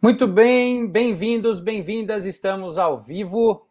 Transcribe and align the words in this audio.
Muito 0.00 0.28
bem, 0.28 0.86
bem-vindos, 0.86 1.58
bem-vindas. 1.58 2.24
Estamos 2.24 2.78
ao 2.78 3.00
vivo 3.00 3.68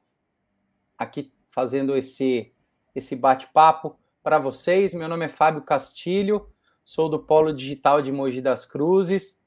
aqui 0.98 1.32
fazendo 1.48 1.96
esse 1.96 2.52
esse 2.94 3.16
bate-papo 3.16 3.98
para 4.22 4.38
vocês. 4.38 4.94
Meu 4.94 5.08
nome 5.08 5.24
é 5.24 5.30
Fábio 5.30 5.62
Castilho, 5.62 6.50
sou 6.84 7.08
do 7.08 7.18
Polo 7.18 7.54
Digital 7.54 8.02
de 8.02 8.12
Mogi 8.12 8.42
das 8.42 8.66
Cruzes 8.66 9.42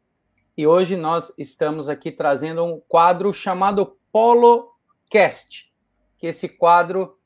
e 0.56 0.66
hoje 0.66 0.96
nós 0.96 1.34
estamos 1.36 1.86
aqui 1.86 2.10
trazendo 2.10 2.64
um 2.64 2.80
quadro 2.88 3.30
chamado 3.34 3.98
Polo 4.10 4.74
Cast, 5.10 5.70
que 6.16 6.28
esse 6.28 6.48
quadro 6.48 7.18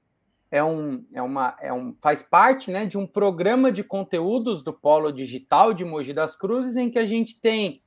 é 0.50 0.64
um, 0.64 1.06
é 1.12 1.22
uma, 1.22 1.56
é 1.60 1.72
um, 1.72 1.94
faz 2.00 2.24
parte 2.24 2.72
né, 2.72 2.86
de 2.86 2.98
um 2.98 3.06
programa 3.06 3.70
de 3.70 3.84
conteúdos 3.84 4.64
do 4.64 4.72
Polo 4.72 5.12
Digital 5.12 5.72
de 5.72 5.84
Mogi 5.84 6.12
das 6.12 6.34
Cruzes, 6.34 6.76
em 6.76 6.90
que 6.90 6.98
a 6.98 7.06
gente 7.06 7.40
tem 7.40 7.83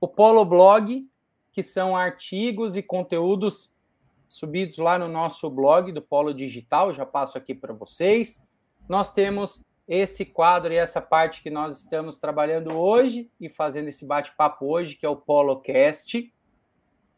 o 0.00 0.08
Polo 0.08 0.44
Blog, 0.44 1.06
que 1.52 1.62
são 1.62 1.96
artigos 1.96 2.76
e 2.76 2.82
conteúdos 2.82 3.72
subidos 4.28 4.78
lá 4.78 4.98
no 4.98 5.08
nosso 5.08 5.50
blog 5.50 5.92
do 5.92 6.00
Polo 6.00 6.32
Digital, 6.32 6.94
já 6.94 7.04
passo 7.04 7.36
aqui 7.36 7.54
para 7.54 7.74
vocês. 7.74 8.46
Nós 8.88 9.12
temos 9.12 9.64
esse 9.86 10.24
quadro 10.24 10.72
e 10.72 10.76
essa 10.76 11.00
parte 11.00 11.42
que 11.42 11.50
nós 11.50 11.80
estamos 11.80 12.16
trabalhando 12.16 12.70
hoje 12.70 13.28
e 13.40 13.48
fazendo 13.48 13.88
esse 13.88 14.06
bate-papo 14.06 14.66
hoje, 14.66 14.94
que 14.94 15.04
é 15.04 15.08
o 15.08 15.16
PoloCast. 15.16 16.32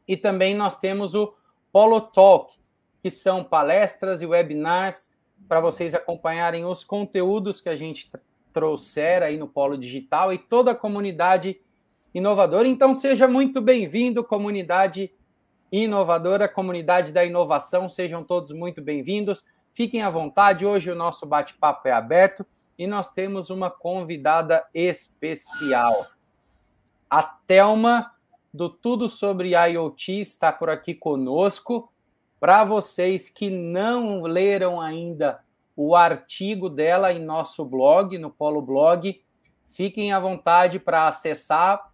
E 0.09 0.17
também 0.17 0.55
nós 0.55 0.79
temos 0.79 1.15
o 1.15 1.35
Polo 1.71 2.01
Talk, 2.01 2.55
que 3.03 3.11
são 3.11 3.45
palestras 3.45 4.23
e 4.23 4.27
webinars 4.27 5.13
para 5.47 5.61
vocês 5.61 5.95
acompanharem 5.95 6.65
os 6.65 6.83
conteúdos 6.83 7.61
que 7.61 7.69
a 7.69 7.77
gente 7.77 8.11
trouxer 8.55 9.23
aí 9.23 9.37
no 9.37 9.47
Polo 9.47 9.77
Digital 9.77 10.33
e 10.33 10.39
toda 10.39 10.71
a 10.71 10.75
comunidade 10.75 11.61
inovadora. 12.15 12.69
Então, 12.69 12.95
seja 12.95 13.27
muito 13.27 13.61
bem-vindo, 13.61 14.25
comunidade 14.25 15.13
inovadora, 15.71 16.49
comunidade 16.49 17.13
da 17.13 17.25
inovação, 17.25 17.89
sejam 17.89 18.23
todos 18.23 18.53
muito 18.53 18.83
bem-vindos. 18.83 19.45
Fiquem 19.73 20.03
à 20.03 20.11
vontade, 20.11 20.67
hoje 20.67 20.91
o 20.91 20.95
nosso 20.95 21.25
bate-papo 21.25 21.89
é 21.89 21.93
aberto 21.93 22.45
e 22.79 22.87
nós 22.87 23.11
temos 23.11 23.49
uma 23.49 23.71
convidada 23.71 24.63
especial. 24.75 26.05
A 27.09 27.23
Telma, 27.23 28.13
do 28.53 28.69
Tudo 28.69 29.09
sobre 29.09 29.55
IoT, 29.55 30.21
está 30.21 30.53
por 30.53 30.69
aqui 30.69 30.95
conosco. 30.95 31.91
Para 32.39 32.65
vocês 32.65 33.31
que 33.31 33.49
não 33.49 34.23
leram 34.23 34.79
ainda 34.79 35.41
o 35.75 35.97
artigo 35.97 36.69
dela 36.69 37.13
em 37.13 37.19
nosso 37.19 37.65
blog, 37.65 38.19
no 38.19 38.31
Polo 38.31 38.61
Blog, 38.61 39.23
fiquem 39.69 40.13
à 40.13 40.21
vontade 40.21 40.79
para 40.79 41.09
acessar 41.09 41.92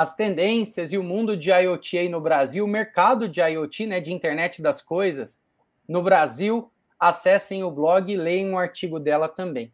as 0.00 0.16
tendências 0.16 0.94
e 0.94 0.96
o 0.96 1.02
mundo 1.02 1.36
de 1.36 1.50
IoT 1.50 2.08
no 2.08 2.22
Brasil, 2.22 2.64
o 2.64 2.68
mercado 2.68 3.28
de 3.28 3.38
IoT, 3.38 3.84
né, 3.84 4.00
de 4.00 4.14
internet 4.14 4.62
das 4.62 4.80
coisas 4.80 5.42
no 5.86 6.02
Brasil, 6.02 6.72
acessem 6.98 7.62
o 7.62 7.70
blog 7.70 8.10
e 8.10 8.16
leiam 8.16 8.54
o 8.54 8.58
artigo 8.58 8.98
dela 8.98 9.28
também. 9.28 9.70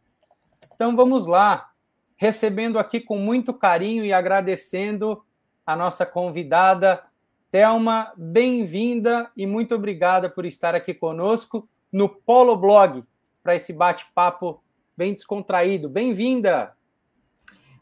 Então 0.74 0.96
vamos 0.96 1.28
lá, 1.28 1.70
recebendo 2.16 2.77
aqui 2.77 2.98
com 2.98 3.20
muito 3.20 3.55
carinho 3.55 4.05
e 4.05 4.12
agradecendo 4.12 5.23
a 5.64 5.77
nossa 5.77 6.05
convidada 6.05 7.05
Telma, 7.52 8.12
bem-vinda 8.17 9.30
e 9.36 9.46
muito 9.46 9.77
obrigada 9.77 10.28
por 10.28 10.45
estar 10.45 10.74
aqui 10.74 10.92
conosco 10.92 11.68
no 11.92 12.08
Polo 12.08 12.56
Blog 12.56 13.05
para 13.45 13.55
esse 13.55 13.72
bate-papo 13.72 14.61
bem 14.96 15.14
descontraído. 15.14 15.89
Bem-vinda. 15.89 16.76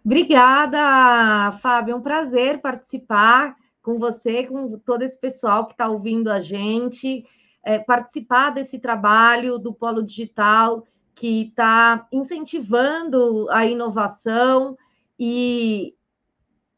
Obrigada, 0.04 1.52
Fábio. 1.62 1.92
É 1.92 1.96
um 1.96 2.02
prazer 2.02 2.60
participar 2.60 3.56
com 3.80 3.98
você, 3.98 4.44
com 4.44 4.78
todo 4.78 5.02
esse 5.02 5.18
pessoal 5.18 5.66
que 5.66 5.72
está 5.72 5.88
ouvindo 5.88 6.30
a 6.30 6.40
gente, 6.40 7.24
é, 7.62 7.78
participar 7.78 8.50
desse 8.50 8.78
trabalho 8.78 9.58
do 9.58 9.72
Polo 9.72 10.02
Digital, 10.02 10.86
que 11.14 11.48
está 11.48 12.06
incentivando 12.12 13.48
a 13.50 13.64
inovação 13.64 14.76
e 15.18 15.94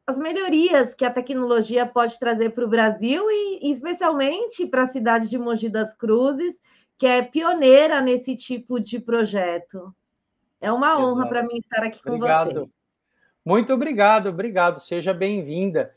as 0.07 0.19
melhorias 0.19 0.95
que 0.95 1.05
a 1.05 1.11
tecnologia 1.11 1.85
pode 1.85 2.19
trazer 2.21 2.51
para 2.51 2.65
o 2.65 2.69
Brasil 2.69 3.25
e, 3.29 3.73
especialmente 3.73 4.65
para 4.67 4.85
a 4.85 4.89
cidade 4.89 5.29
de 5.29 5.37
Mogi 5.37 5.69
das 5.69 5.93
Cruzes, 5.95 6.61
que 6.97 7.07
é 7.07 7.23
pioneira 7.23 8.01
nesse 8.01 8.37
tipo 8.37 8.79
de 8.79 9.01
projeto. 9.01 9.93
É 10.61 10.71
uma 10.71 10.97
honra 10.99 11.27
para 11.29 11.43
mim 11.43 11.59
estar 11.59 11.83
aqui 11.83 12.01
com 12.01 12.15
Obrigado. 12.15 12.55
você. 12.55 12.76
Muito 13.47 13.73
obrigado, 13.73 14.29
obrigado. 14.29 14.81
Seja 14.81 15.15
bem-vinda. 15.15 15.93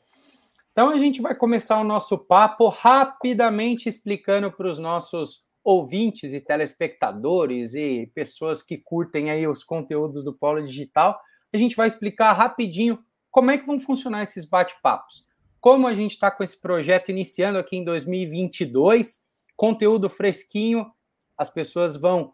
Então 0.72 0.92
a 0.92 0.98
gente 0.98 1.20
vai 1.20 1.34
começar 1.34 1.82
o 1.82 1.84
nosso 1.84 2.16
papo 2.16 2.68
rapidamente 2.68 3.90
explicando 3.90 4.52
para 4.52 4.68
os 4.68 4.78
nossos 4.78 5.44
ouvintes 5.64 6.32
e 6.32 6.40
telespectadores 6.40 7.74
e 7.74 8.12
pessoas 8.14 8.62
que 8.62 8.78
curtem 8.78 9.32
aí 9.32 9.48
os 9.48 9.64
conteúdos 9.64 10.24
do 10.24 10.32
Polo 10.32 10.62
Digital. 10.62 11.20
A 11.52 11.58
gente 11.58 11.76
vai 11.76 11.88
explicar 11.88 12.34
rapidinho 12.34 13.00
como 13.32 13.50
é 13.50 13.58
que 13.58 13.66
vão 13.66 13.80
funcionar 13.80 14.22
esses 14.22 14.46
bate-papos. 14.46 15.26
Como 15.60 15.88
a 15.88 15.96
gente 15.96 16.12
está 16.12 16.30
com 16.30 16.44
esse 16.44 16.62
projeto 16.62 17.10
iniciando 17.10 17.58
aqui 17.58 17.78
em 17.78 17.84
2022, 17.84 19.24
conteúdo 19.56 20.08
fresquinho, 20.08 20.86
as 21.36 21.50
pessoas 21.50 21.98
vão 21.98 22.32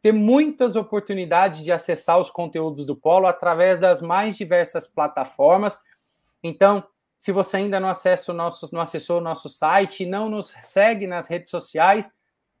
ter 0.00 0.12
muitas 0.12 0.76
oportunidades 0.76 1.64
de 1.64 1.72
acessar 1.72 2.18
os 2.18 2.30
conteúdos 2.30 2.86
do 2.86 2.96
Polo 2.96 3.26
através 3.26 3.80
das 3.80 4.00
mais 4.00 4.36
diversas 4.36 4.86
plataformas. 4.86 5.78
Então, 6.42 6.84
se 7.16 7.32
você 7.32 7.58
ainda 7.58 7.80
não 7.80 7.88
acessa 7.88 8.30
o 8.30 8.34
nosso, 8.34 8.72
não 8.72 8.80
acessou 8.80 9.18
o 9.18 9.22
nosso 9.22 9.48
site 9.48 10.06
não 10.06 10.28
nos 10.28 10.54
segue 10.62 11.06
nas 11.06 11.26
redes 11.26 11.50
sociais, 11.50 12.16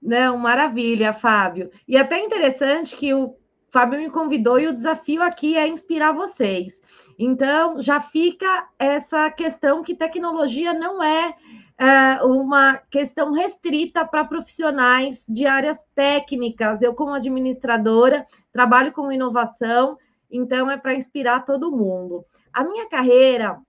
Não, 0.01 0.37
maravilha, 0.37 1.13
Fábio. 1.13 1.71
E 1.87 1.97
até 1.97 2.19
interessante 2.19 2.95
que 2.95 3.13
o 3.13 3.35
Fábio 3.69 3.99
me 3.99 4.09
convidou 4.09 4.59
e 4.59 4.67
o 4.67 4.73
desafio 4.73 5.21
aqui 5.21 5.57
é 5.57 5.67
inspirar 5.67 6.11
vocês. 6.13 6.79
Então, 7.19 7.81
já 7.81 7.99
fica 7.99 8.67
essa 8.77 9.29
questão 9.31 9.83
que 9.83 9.95
tecnologia 9.95 10.73
não 10.73 11.01
é, 11.03 11.35
é 11.77 12.23
uma 12.23 12.77
questão 12.89 13.33
restrita 13.33 14.05
para 14.05 14.25
profissionais 14.25 15.25
de 15.27 15.45
áreas 15.45 15.79
técnicas. 15.95 16.81
Eu, 16.81 16.93
como 16.93 17.13
administradora, 17.13 18.25
trabalho 18.51 18.91
com 18.91 19.11
inovação, 19.11 19.97
então 20.29 20.69
é 20.69 20.77
para 20.77 20.93
inspirar 20.93 21.45
todo 21.45 21.71
mundo. 21.71 22.23
A 22.53 22.63
minha 22.63 22.87
carreira 22.87 23.59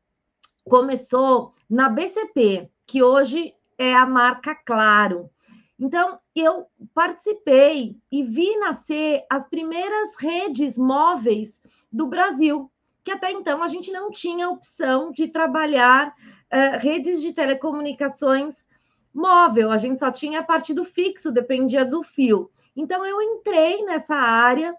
começou 0.69 1.55
na 1.69 1.89
BCP, 1.89 2.69
que 2.87 3.03
hoje 3.03 3.55
é 3.79 3.95
a 3.95 4.07
marca 4.07 4.55
Claro. 4.55 5.31
Então, 5.79 6.19
eu 6.35 6.67
participei 6.93 7.97
e 8.11 8.25
vi 8.25 8.57
nascer 8.59 9.25
as 9.31 9.49
primeiras 9.49 10.17
redes 10.19 10.77
móveis 10.77 11.63
do 11.91 12.07
Brasil, 12.07 12.71
que 13.05 13.13
até 13.13 13.31
então 13.31 13.63
a 13.63 13.69
gente 13.69 13.93
não 13.93 14.11
tinha 14.11 14.51
opção 14.51 15.13
de 15.13 15.29
trabalhar 15.29 16.09
uh, 16.09 16.79
redes 16.79 17.21
de 17.21 17.33
telecomunicações 17.33 18.67
móvel, 19.15 19.71
a 19.71 19.79
gente 19.79 19.99
só 19.99 20.11
tinha 20.11 20.41
a 20.41 20.45
partir 20.45 20.75
do 20.75 20.85
fixo, 20.85 21.31
dependia 21.31 21.85
do 21.85 22.03
fio. 22.03 22.51
Então, 22.77 23.05
eu 23.05 23.23
entrei 23.23 23.85
nessa 23.85 24.15
área 24.15 24.75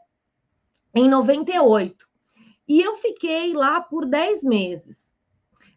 em 0.93 1.07
98 1.09 2.07
e 2.67 2.81
eu 2.81 2.97
fiquei 2.97 3.53
lá 3.53 3.81
por 3.81 4.05
10 4.05 4.43
meses. 4.43 5.15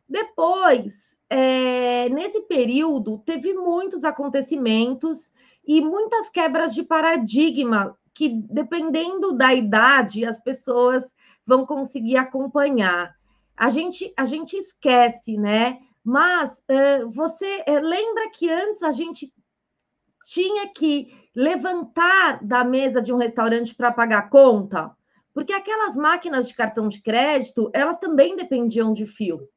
Depois, 0.09 1.12
é, 1.33 2.11
nesse 2.11 2.43
período, 2.43 3.17
teve 3.25 3.55
muitos 3.55 4.05
acontecimentos 4.05 5.31
e 5.67 5.81
muitas 5.81 6.29
quebras 6.29 6.75
de 6.75 6.83
paradigma 6.83 7.97
que, 8.13 8.29
dependendo 8.29 9.33
da 9.33 9.55
idade, 9.55 10.27
as 10.27 10.39
pessoas 10.39 11.05
vão 11.47 11.65
conseguir 11.65 12.19
acompanhar. 12.19 13.17
A 13.57 13.71
gente, 13.71 14.13
a 14.15 14.25
gente 14.27 14.59
esquece, 14.59 15.39
né? 15.39 15.79
Mas 16.05 16.51
uh, 16.51 17.11
você 17.11 17.65
uh, 17.67 17.81
lembra 17.81 18.29
que 18.31 18.51
antes 18.51 18.83
a 18.83 18.93
gente 18.93 19.33
tinha 20.27 20.69
que 20.69 21.15
levantar 21.35 22.45
da 22.45 22.63
mesa 22.63 23.01
de 23.01 23.11
um 23.11 23.17
restaurante 23.17 23.75
para 23.75 23.91
pagar 23.91 24.29
conta? 24.29 24.95
Porque 25.33 25.55
aquelas 25.55 25.97
máquinas 25.97 26.47
de 26.47 26.55
cartão 26.55 26.89
de 26.89 27.01
crédito, 27.01 27.71
elas 27.73 27.97
também 27.99 28.37
dependiam 28.37 28.93
de 28.93 29.07
fio. 29.07 29.49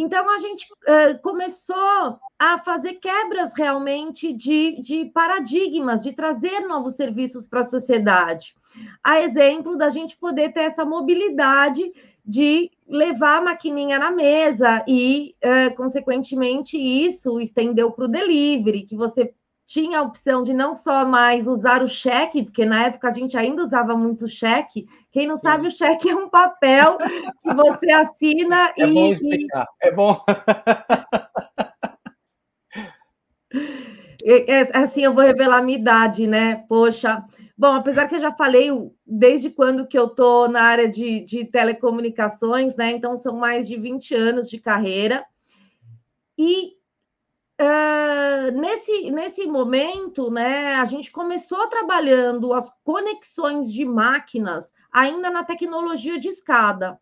Então, 0.00 0.30
a 0.30 0.38
gente 0.38 0.64
uh, 0.72 1.20
começou 1.20 2.20
a 2.38 2.56
fazer 2.58 2.94
quebras 2.94 3.52
realmente 3.52 4.32
de, 4.32 4.80
de 4.80 5.06
paradigmas, 5.06 6.04
de 6.04 6.12
trazer 6.12 6.60
novos 6.60 6.94
serviços 6.94 7.48
para 7.48 7.62
a 7.62 7.64
sociedade. 7.64 8.54
A 9.02 9.20
exemplo 9.20 9.76
da 9.76 9.90
gente 9.90 10.16
poder 10.16 10.52
ter 10.52 10.60
essa 10.60 10.84
mobilidade 10.84 11.92
de 12.24 12.70
levar 12.86 13.38
a 13.38 13.42
maquininha 13.42 13.98
na 13.98 14.12
mesa 14.12 14.84
e, 14.86 15.34
uh, 15.44 15.74
consequentemente, 15.74 16.78
isso 16.78 17.40
estendeu 17.40 17.90
para 17.90 18.04
o 18.04 18.08
delivery, 18.08 18.84
que 18.84 18.94
você 18.94 19.34
tinha 19.66 19.98
a 19.98 20.02
opção 20.02 20.44
de 20.44 20.54
não 20.54 20.76
só 20.76 21.04
mais 21.04 21.48
usar 21.48 21.82
o 21.82 21.88
cheque, 21.88 22.44
porque 22.44 22.64
na 22.64 22.86
época 22.86 23.08
a 23.08 23.12
gente 23.12 23.36
ainda 23.36 23.64
usava 23.64 23.96
muito 23.96 24.28
cheque. 24.28 24.86
Quem 25.18 25.26
não 25.26 25.34
Sim. 25.34 25.42
sabe, 25.42 25.66
o 25.66 25.70
cheque 25.72 26.08
é 26.08 26.14
um 26.14 26.28
papel 26.28 26.96
que 26.96 27.52
você 27.52 27.90
assina 27.90 28.72
é 28.78 28.86
e. 28.86 28.94
Bom 28.94 29.12
explicar. 29.12 29.66
É 29.82 29.90
bom. 29.90 30.24
É, 34.20 34.76
assim, 34.76 35.04
eu 35.04 35.14
vou 35.14 35.24
revelar 35.24 35.58
a 35.58 35.62
minha 35.62 35.78
idade, 35.78 36.26
né? 36.26 36.56
Poxa. 36.68 37.24
Bom, 37.56 37.72
apesar 37.72 38.06
que 38.06 38.16
eu 38.16 38.20
já 38.20 38.30
falei 38.30 38.68
desde 39.06 39.48
quando 39.48 39.86
que 39.86 39.98
eu 39.98 40.06
estou 40.06 40.48
na 40.48 40.60
área 40.60 40.86
de, 40.86 41.20
de 41.20 41.46
telecomunicações, 41.46 42.76
né? 42.76 42.90
Então, 42.90 43.16
são 43.16 43.36
mais 43.36 43.66
de 43.66 43.76
20 43.76 44.14
anos 44.14 44.50
de 44.50 44.58
carreira. 44.58 45.24
E 46.36 46.76
Uh, 47.60 48.52
nesse, 48.56 49.10
nesse 49.10 49.44
momento, 49.44 50.30
né, 50.30 50.74
a 50.74 50.84
gente 50.84 51.10
começou 51.10 51.66
trabalhando 51.66 52.52
as 52.52 52.70
conexões 52.84 53.72
de 53.72 53.84
máquinas 53.84 54.72
ainda 54.92 55.30
na 55.30 55.44
tecnologia 55.44 56.18
de 56.18 56.28
escada. 56.28 56.98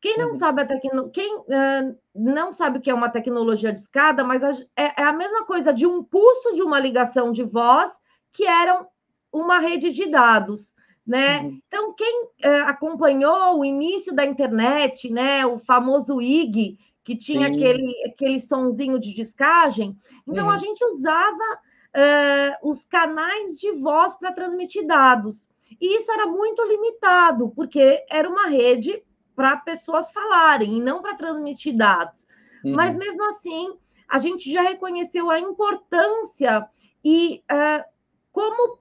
Quem 0.00 0.18
não 0.18 0.28
uhum. 0.28 0.38
sabe 0.38 0.62
a 0.62 0.64
tecno... 0.64 1.10
quem 1.10 1.36
uh, 1.36 1.98
não 2.14 2.52
sabe 2.52 2.78
o 2.78 2.80
que 2.80 2.90
é 2.90 2.94
uma 2.94 3.08
tecnologia 3.08 3.72
de 3.72 3.80
escada, 3.80 4.22
mas 4.22 4.44
a, 4.44 4.50
é, 4.76 5.00
é, 5.00 5.02
a 5.02 5.12
mesma 5.12 5.44
coisa 5.44 5.72
de 5.72 5.86
um 5.86 6.02
pulso 6.02 6.54
de 6.54 6.62
uma 6.62 6.78
ligação 6.78 7.32
de 7.32 7.42
voz 7.42 7.90
que 8.32 8.44
era 8.44 8.86
uma 9.32 9.58
rede 9.58 9.90
de 9.90 10.06
dados. 10.06 10.74
Né? 11.06 11.40
Uhum. 11.40 11.60
Então, 11.66 11.94
quem 11.94 12.24
uh, 12.24 12.66
acompanhou 12.66 13.60
o 13.60 13.64
início 13.64 14.14
da 14.14 14.24
internet, 14.24 15.10
né, 15.10 15.46
o 15.46 15.58
famoso 15.58 16.20
IG, 16.20 16.78
que 17.04 17.16
tinha 17.16 17.46
aquele, 17.46 17.94
aquele 18.04 18.40
sonzinho 18.40 18.98
de 18.98 19.14
descagem. 19.14 19.96
Então, 20.26 20.46
uhum. 20.46 20.52
a 20.52 20.56
gente 20.56 20.84
usava 20.84 21.60
uh, 21.96 22.68
os 22.68 22.84
canais 22.84 23.58
de 23.58 23.70
voz 23.72 24.16
para 24.16 24.32
transmitir 24.32 24.84
dados. 24.86 25.48
E 25.80 25.96
isso 25.96 26.10
era 26.10 26.26
muito 26.26 26.64
limitado, 26.64 27.50
porque 27.54 28.04
era 28.08 28.28
uma 28.28 28.48
rede 28.48 29.02
para 29.34 29.56
pessoas 29.56 30.10
falarem 30.10 30.78
e 30.78 30.80
não 30.80 31.02
para 31.02 31.14
transmitir 31.14 31.76
dados. 31.76 32.26
Uhum. 32.64 32.74
Mas, 32.74 32.94
mesmo 32.96 33.24
assim, 33.24 33.76
a 34.08 34.18
gente 34.18 34.50
já 34.50 34.62
reconheceu 34.62 35.30
a 35.30 35.38
importância 35.38 36.68
e 37.04 37.42
uh, 37.50 37.84
como 38.32 38.78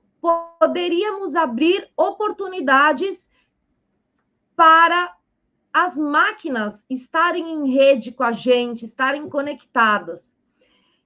poderíamos 0.59 1.35
abrir 1.35 1.89
oportunidades 1.95 3.29
para 4.55 5.15
as 5.73 5.97
máquinas 5.97 6.85
estarem 6.89 7.51
em 7.51 7.71
rede 7.71 8.11
com 8.11 8.23
a 8.23 8.31
gente, 8.31 8.85
estarem 8.85 9.27
conectadas. 9.29 10.31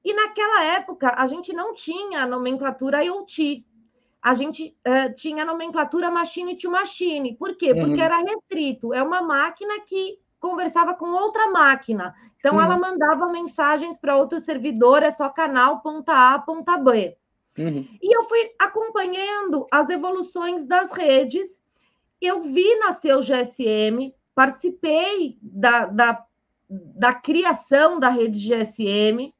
E 0.05 0.13
naquela 0.13 0.63
época, 0.63 1.13
a 1.17 1.27
gente 1.27 1.51
não 1.51 1.73
tinha 1.73 2.23
a 2.23 2.27
nomenclatura 2.27 3.03
IoT. 3.03 3.65
A 4.21 4.33
gente 4.33 4.75
uh, 4.85 5.13
tinha 5.15 5.43
a 5.43 5.45
nomenclatura 5.45 6.11
machine 6.11 6.57
to 6.57 6.69
machine. 6.69 7.35
Por 7.35 7.55
quê? 7.55 7.71
Uhum. 7.71 7.85
Porque 7.85 8.01
era 8.01 8.17
restrito. 8.17 8.93
É 8.93 9.01
uma 9.01 9.21
máquina 9.21 9.79
que 9.85 10.19
conversava 10.39 10.93
com 10.93 11.07
outra 11.07 11.49
máquina. 11.51 12.13
Então, 12.37 12.55
uhum. 12.55 12.61
ela 12.61 12.77
mandava 12.77 13.31
mensagens 13.31 13.97
para 13.97 14.17
outro 14.17 14.39
servidor, 14.39 15.03
é 15.03 15.11
só 15.11 15.29
canal 15.29 15.81
ponta 15.81 16.33
A, 16.33 16.39
ponta 16.39 16.77
B. 16.77 17.17
Uhum. 17.57 17.87
E 18.01 18.15
eu 18.15 18.23
fui 18.23 18.51
acompanhando 18.59 19.67
as 19.71 19.89
evoluções 19.89 20.65
das 20.65 20.91
redes. 20.91 21.59
Eu 22.21 22.43
vi 22.43 22.75
nascer 22.77 23.15
o 23.15 23.21
GSM, 23.21 24.13
participei 24.35 25.37
da, 25.41 25.85
da, 25.85 26.25
da 26.69 27.13
criação 27.13 27.99
da 27.99 28.09
rede 28.09 28.39
GSM, 28.39 29.33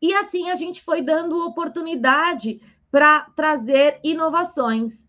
e 0.00 0.14
assim 0.14 0.50
a 0.50 0.54
gente 0.54 0.80
foi 0.82 1.02
dando 1.02 1.44
oportunidade 1.44 2.60
para 2.96 3.26
trazer 3.36 4.00
inovações. 4.02 5.06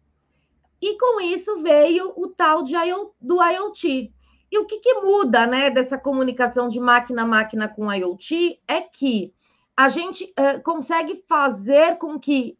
E 0.81 0.97
com 0.97 1.21
isso 1.21 1.61
veio 1.61 2.11
o 2.17 2.27
tal 2.27 2.61
de 2.61 2.73
do 3.21 3.41
IoT. 3.41 4.11
E 4.51 4.59
o 4.59 4.65
que, 4.65 4.79
que 4.79 4.95
muda 4.95 5.47
né, 5.47 5.69
dessa 5.69 5.97
comunicação 5.97 6.67
de 6.67 6.81
máquina 6.81 7.21
a 7.21 7.25
máquina 7.25 7.65
com 7.65 7.89
IoT 7.89 8.59
é 8.67 8.81
que 8.81 9.33
a 9.73 9.87
gente 9.87 10.25
uh, 10.25 10.61
consegue 10.63 11.23
fazer 11.29 11.97
com 11.97 12.19
que 12.19 12.57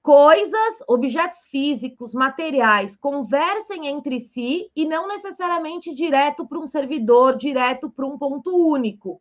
coisas, 0.00 0.76
objetos 0.86 1.42
físicos, 1.46 2.14
materiais 2.14 2.94
conversem 2.94 3.88
entre 3.88 4.20
si 4.20 4.70
e 4.76 4.86
não 4.86 5.08
necessariamente 5.08 5.92
direto 5.92 6.46
para 6.46 6.60
um 6.60 6.68
servidor, 6.68 7.36
direto 7.36 7.90
para 7.90 8.06
um 8.06 8.16
ponto 8.16 8.56
único. 8.56 9.20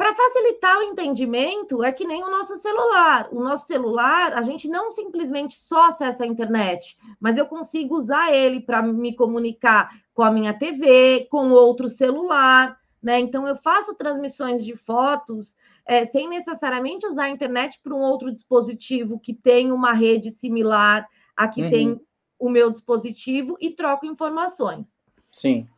Para 0.00 0.14
facilitar 0.14 0.78
o 0.78 0.82
entendimento, 0.82 1.84
é 1.84 1.92
que 1.92 2.06
nem 2.06 2.24
o 2.24 2.30
nosso 2.30 2.56
celular. 2.56 3.28
O 3.30 3.44
nosso 3.44 3.66
celular, 3.66 4.32
a 4.32 4.40
gente 4.40 4.66
não 4.66 4.90
simplesmente 4.90 5.54
só 5.54 5.88
acessa 5.88 6.24
a 6.24 6.26
internet, 6.26 6.96
mas 7.20 7.36
eu 7.36 7.44
consigo 7.44 7.98
usar 7.98 8.34
ele 8.34 8.62
para 8.62 8.80
me 8.80 9.14
comunicar 9.14 9.94
com 10.14 10.22
a 10.22 10.30
minha 10.30 10.54
TV, 10.54 11.28
com 11.30 11.50
outro 11.50 11.90
celular, 11.90 12.80
né? 13.02 13.18
Então 13.18 13.46
eu 13.46 13.56
faço 13.56 13.94
transmissões 13.94 14.64
de 14.64 14.74
fotos 14.74 15.54
é, 15.84 16.06
sem 16.06 16.30
necessariamente 16.30 17.06
usar 17.06 17.24
a 17.24 17.28
internet 17.28 17.78
para 17.82 17.94
um 17.94 18.00
outro 18.00 18.32
dispositivo 18.32 19.20
que 19.20 19.34
tem 19.34 19.70
uma 19.70 19.92
rede 19.92 20.30
similar 20.30 21.06
a 21.36 21.46
que 21.46 21.62
uhum. 21.62 21.70
tem 21.70 22.00
o 22.38 22.48
meu 22.48 22.70
dispositivo 22.70 23.54
e 23.60 23.68
troco 23.68 24.06
informações. 24.06 24.86
Sim. 25.30 25.68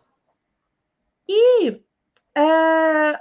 E 1.29 1.83
é, 2.37 3.21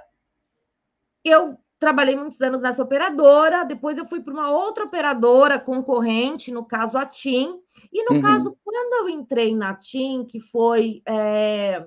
eu 1.24 1.58
trabalhei 1.80 2.16
muitos 2.16 2.40
anos 2.42 2.62
nessa 2.62 2.84
operadora, 2.84 3.66
depois 3.66 3.98
eu 3.98 4.06
fui 4.06 4.22
para 4.22 4.34
uma 4.34 4.52
outra 4.52 4.86
operadora 4.86 5.58
concorrente, 5.58 6.52
no 6.52 6.64
caso 6.64 6.96
a 6.98 7.06
TIM, 7.08 7.60
e 7.92 8.04
no 8.04 8.18
uhum. 8.18 8.22
caso, 8.22 8.56
quando 8.64 9.02
eu 9.02 9.10
entrei 9.10 9.56
na 9.56 9.74
TIM, 9.74 10.24
que 10.24 10.40
foi 10.40 11.02
é, 11.08 11.84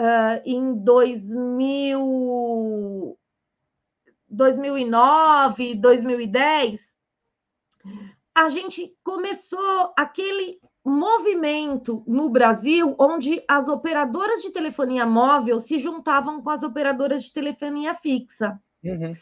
uh, 0.00 0.42
em 0.44 0.74
2000, 0.74 3.16
2009, 4.28 5.76
2010, 5.76 6.80
a 8.34 8.48
gente 8.48 8.92
começou 9.04 9.94
aquele 9.96 10.58
movimento 10.84 12.04
no 12.06 12.28
Brasil 12.28 12.94
onde 12.98 13.42
as 13.48 13.68
operadoras 13.68 14.42
de 14.42 14.50
telefonia 14.50 15.06
móvel 15.06 15.58
se 15.58 15.78
juntavam 15.78 16.42
com 16.42 16.50
as 16.50 16.62
operadoras 16.62 17.24
de 17.24 17.32
telefonia 17.32 17.94
fixa. 17.94 18.60
Uhum. 18.84 19.14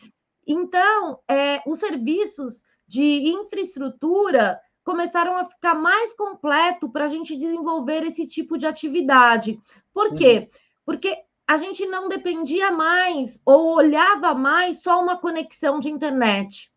Então, 0.46 1.20
é, 1.28 1.62
os 1.64 1.78
serviços 1.78 2.64
de 2.86 3.30
infraestrutura 3.30 4.60
começaram 4.84 5.36
a 5.36 5.44
ficar 5.44 5.74
mais 5.74 6.12
completo 6.14 6.90
para 6.90 7.04
a 7.04 7.08
gente 7.08 7.36
desenvolver 7.36 8.02
esse 8.02 8.26
tipo 8.26 8.58
de 8.58 8.66
atividade. 8.66 9.60
Por 9.94 10.14
quê? 10.14 10.40
Uhum. 10.40 10.58
Porque 10.84 11.16
a 11.46 11.56
gente 11.56 11.86
não 11.86 12.08
dependia 12.08 12.72
mais 12.72 13.40
ou 13.44 13.76
olhava 13.76 14.34
mais 14.34 14.82
só 14.82 15.00
uma 15.00 15.16
conexão 15.16 15.78
de 15.78 15.88
internet. 15.88 16.72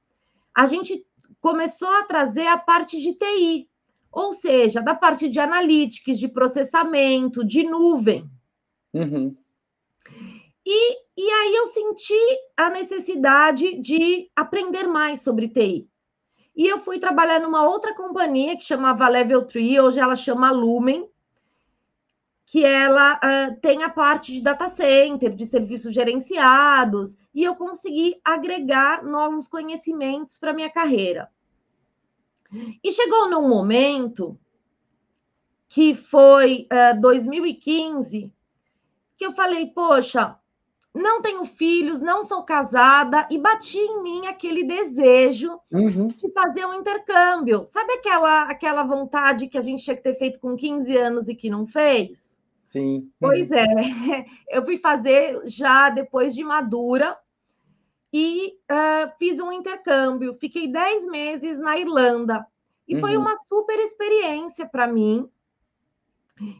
A 0.53 0.67
gente 0.67 1.05
começou 1.41 1.89
a 1.89 2.03
trazer 2.03 2.47
a 2.47 2.57
parte 2.57 3.01
de 3.01 3.13
TI, 3.13 3.67
ou 4.15 4.31
seja, 4.31 4.81
da 4.81 4.95
parte 4.95 5.27
de 5.27 5.41
analytics, 5.41 6.17
de 6.17 6.29
processamento, 6.29 7.45
de 7.45 7.63
nuvem. 7.63 8.25
Uhum. 8.93 9.35
E, 10.65 10.93
e 11.17 11.29
aí 11.29 11.53
eu 11.53 11.67
senti 11.67 12.39
a 12.55 12.69
necessidade 12.69 13.77
de 13.81 14.31
aprender 14.33 14.87
mais 14.87 15.21
sobre 15.21 15.49
TI. 15.49 15.89
e 16.55 16.65
eu 16.65 16.79
fui 16.79 16.97
trabalhar 16.97 17.41
numa 17.41 17.67
outra 17.67 17.93
companhia 17.93 18.55
que 18.55 18.63
chamava 18.63 19.09
Level 19.09 19.45
3, 19.45 19.79
hoje 19.79 19.99
ela 19.99 20.15
chama 20.15 20.49
Lumen, 20.49 21.09
que 22.45 22.63
ela 22.63 23.15
uh, 23.15 23.59
tem 23.59 23.83
a 23.83 23.89
parte 23.89 24.31
de 24.31 24.39
data 24.39 24.69
center, 24.69 25.35
de 25.35 25.45
serviços 25.45 25.93
gerenciados, 25.93 27.17
e 27.33 27.43
eu 27.43 27.55
consegui 27.55 28.15
agregar 28.23 29.03
novos 29.03 29.45
conhecimentos 29.49 30.37
para 30.37 30.53
minha 30.53 30.69
carreira. 30.69 31.29
E 32.83 32.91
chegou 32.91 33.29
num 33.29 33.47
momento 33.47 34.39
que 35.67 35.93
foi 35.93 36.67
uh, 36.71 36.99
2015 36.99 38.31
que 39.17 39.25
eu 39.25 39.33
falei, 39.33 39.67
poxa, 39.67 40.37
não 40.93 41.21
tenho 41.21 41.45
filhos, 41.45 42.01
não 42.01 42.23
sou 42.23 42.43
casada, 42.43 43.27
e 43.29 43.37
bati 43.37 43.77
em 43.77 44.01
mim 44.01 44.27
aquele 44.27 44.63
desejo 44.63 45.59
uhum. 45.71 46.07
de 46.07 46.31
fazer 46.31 46.65
um 46.65 46.73
intercâmbio. 46.73 47.65
Sabe 47.67 47.93
aquela, 47.93 48.43
aquela 48.43 48.83
vontade 48.83 49.47
que 49.47 49.57
a 49.57 49.61
gente 49.61 49.83
tinha 49.83 49.95
que 49.95 50.03
ter 50.03 50.15
feito 50.15 50.39
com 50.39 50.55
15 50.55 50.97
anos 50.97 51.27
e 51.27 51.35
que 51.35 51.49
não 51.49 51.67
fez? 51.67 52.39
Sim. 52.65 53.09
Pois 53.19 53.51
é, 53.51 53.65
eu 54.49 54.63
fui 54.63 54.77
fazer 54.77 55.41
já 55.45 55.89
depois 55.89 56.33
de 56.33 56.43
madura 56.43 57.17
e 58.15 58.57
uh, 58.71 59.11
fiz 59.19 59.39
um 59.39 59.51
intercâmbio. 59.51 60.37
Fiquei 60.39 60.67
10 60.67 61.07
meses 61.07 61.59
na 61.59 61.77
Irlanda 61.77 62.45
e 62.87 62.95
uhum. 62.95 63.01
foi 63.01 63.17
uma 63.17 63.37
super 63.47 63.77
experiência 63.79 64.65
para 64.65 64.87
mim. 64.87 65.29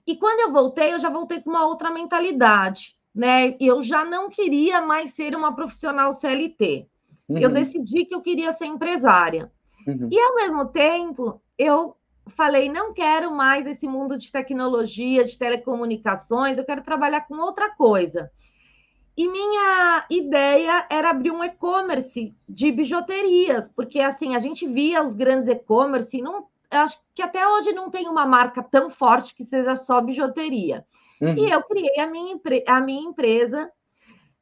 E 0.08 0.16
quando 0.16 0.40
eu 0.40 0.52
voltei, 0.52 0.94
eu 0.94 1.00
já 1.00 1.10
voltei 1.10 1.42
com 1.42 1.50
uma 1.50 1.66
outra 1.66 1.92
mentalidade 1.92 2.96
né? 3.16 3.56
Eu 3.62 3.82
já 3.82 4.04
não 4.04 4.30
queria 4.30 4.82
mais 4.82 5.12
ser 5.12 5.36
uma 5.36 5.56
profissional 5.56 6.12
CLT. 6.12 6.86
Uhum. 7.30 7.38
Eu 7.38 7.50
decidi 7.50 8.04
que 8.04 8.14
eu 8.14 8.22
queria 8.22 8.52
ser 8.52 8.66
empresária. 8.66 9.50
Uhum. 9.88 10.10
E 10.12 10.20
ao 10.20 10.36
mesmo 10.36 10.66
tempo, 10.66 11.42
eu 11.58 11.96
falei, 12.28 12.68
não 12.68 12.94
quero 12.94 13.32
mais 13.32 13.66
esse 13.66 13.88
mundo 13.88 14.18
de 14.18 14.32
tecnologia, 14.32 15.24
de 15.24 15.38
telecomunicações, 15.38 16.58
eu 16.58 16.66
quero 16.66 16.84
trabalhar 16.84 17.22
com 17.22 17.38
outra 17.38 17.74
coisa. 17.74 18.30
E 19.18 19.28
minha 19.30 20.06
ideia 20.10 20.86
era 20.90 21.10
abrir 21.10 21.32
um 21.32 21.44
e-commerce 21.44 22.36
de 22.48 22.72
bijuterias, 22.72 23.70
porque 23.76 24.00
assim, 24.00 24.36
a 24.36 24.40
gente 24.40 24.68
via 24.68 25.04
os 25.04 25.14
grandes 25.14 25.48
e-commerce, 25.48 26.22
não, 26.22 26.48
acho 26.70 27.00
que 27.14 27.22
até 27.22 27.48
hoje 27.48 27.72
não 27.72 27.90
tem 27.90 28.10
uma 28.10 28.26
marca 28.26 28.62
tão 28.62 28.90
forte 28.90 29.34
que 29.34 29.46
seja 29.46 29.76
só 29.76 30.02
bijuteria. 30.02 30.86
Uhum. 31.22 31.38
E 31.38 31.50
eu 31.50 31.64
criei 31.64 32.00
a 32.00 32.08
minha, 32.08 32.40
a 32.68 32.82
minha 32.82 33.10
empresa 33.10 33.72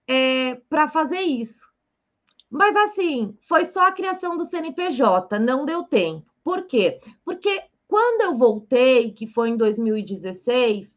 é, 0.07 0.55
para 0.67 0.87
fazer 0.87 1.21
isso. 1.21 1.71
Mas 2.49 2.75
assim, 2.75 3.37
foi 3.41 3.65
só 3.65 3.87
a 3.87 3.91
criação 3.91 4.37
do 4.37 4.45
CNPJ, 4.45 5.39
não 5.39 5.65
deu 5.65 5.83
tempo. 5.83 6.25
Por 6.43 6.65
quê? 6.65 6.99
Porque 7.23 7.63
quando 7.87 8.21
eu 8.21 8.35
voltei, 8.35 9.11
que 9.11 9.27
foi 9.27 9.49
em 9.49 9.57
2016, 9.57 10.91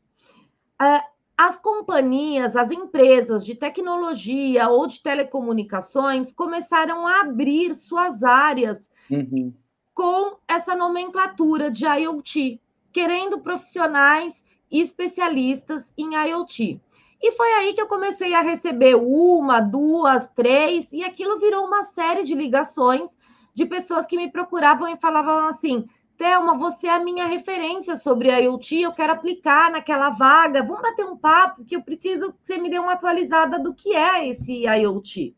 é, 0.81 1.03
as 1.37 1.59
companhias, 1.59 2.57
as 2.57 2.71
empresas 2.71 3.45
de 3.45 3.55
tecnologia 3.55 4.69
ou 4.71 4.87
de 4.87 5.03
telecomunicações 5.03 6.33
começaram 6.33 7.07
a 7.07 7.21
abrir 7.21 7.75
suas 7.75 8.25
áreas 8.25 8.89
uhum. 9.11 9.53
com 9.95 10.39
essa 10.49 10.75
nomenclatura 10.75 11.71
de 11.71 11.85
IoT, 11.85 12.59
querendo 12.91 13.41
profissionais 13.41 14.43
especialistas 14.71 15.93
em 15.97 16.15
IoT. 16.15 16.81
E 17.23 17.33
foi 17.33 17.53
aí 17.53 17.75
que 17.75 17.81
eu 17.81 17.87
comecei 17.87 18.35
a 18.35 18.41
receber 18.41 18.95
uma, 18.95 19.61
duas, 19.61 20.29
três, 20.35 20.91
e 20.93 21.03
aquilo 21.05 21.39
virou 21.39 21.67
uma 21.67 21.85
série 21.85 22.25
de 22.25 22.35
ligações 22.35 23.11
de 23.55 23.65
pessoas 23.65 24.07
que 24.07 24.17
me 24.17 24.31
procuravam 24.31 24.89
e 24.89 24.97
falavam 24.97 25.49
assim: 25.49 25.87
Thelma, 26.17 26.57
você 26.57 26.87
é 26.87 26.95
a 26.95 27.03
minha 27.03 27.27
referência 27.27 27.97
sobre 27.97 28.31
IoT, 28.31 28.83
eu 28.83 28.93
quero 28.93 29.13
aplicar 29.13 29.71
naquela 29.71 30.11
vaga, 30.11 30.63
vamos 30.63 30.83
bater 30.83 31.05
um 31.05 31.17
papo, 31.17 31.65
que 31.65 31.77
eu 31.77 31.83
preciso 31.83 32.33
que 32.33 32.39
você 32.45 32.59
me 32.59 32.71
dê 32.71 32.79
uma 32.79 32.93
atualizada 32.93 33.59
do 33.59 33.75
que 33.75 33.95
é 33.95 34.29
esse 34.29 34.65
IoT. 34.65 35.37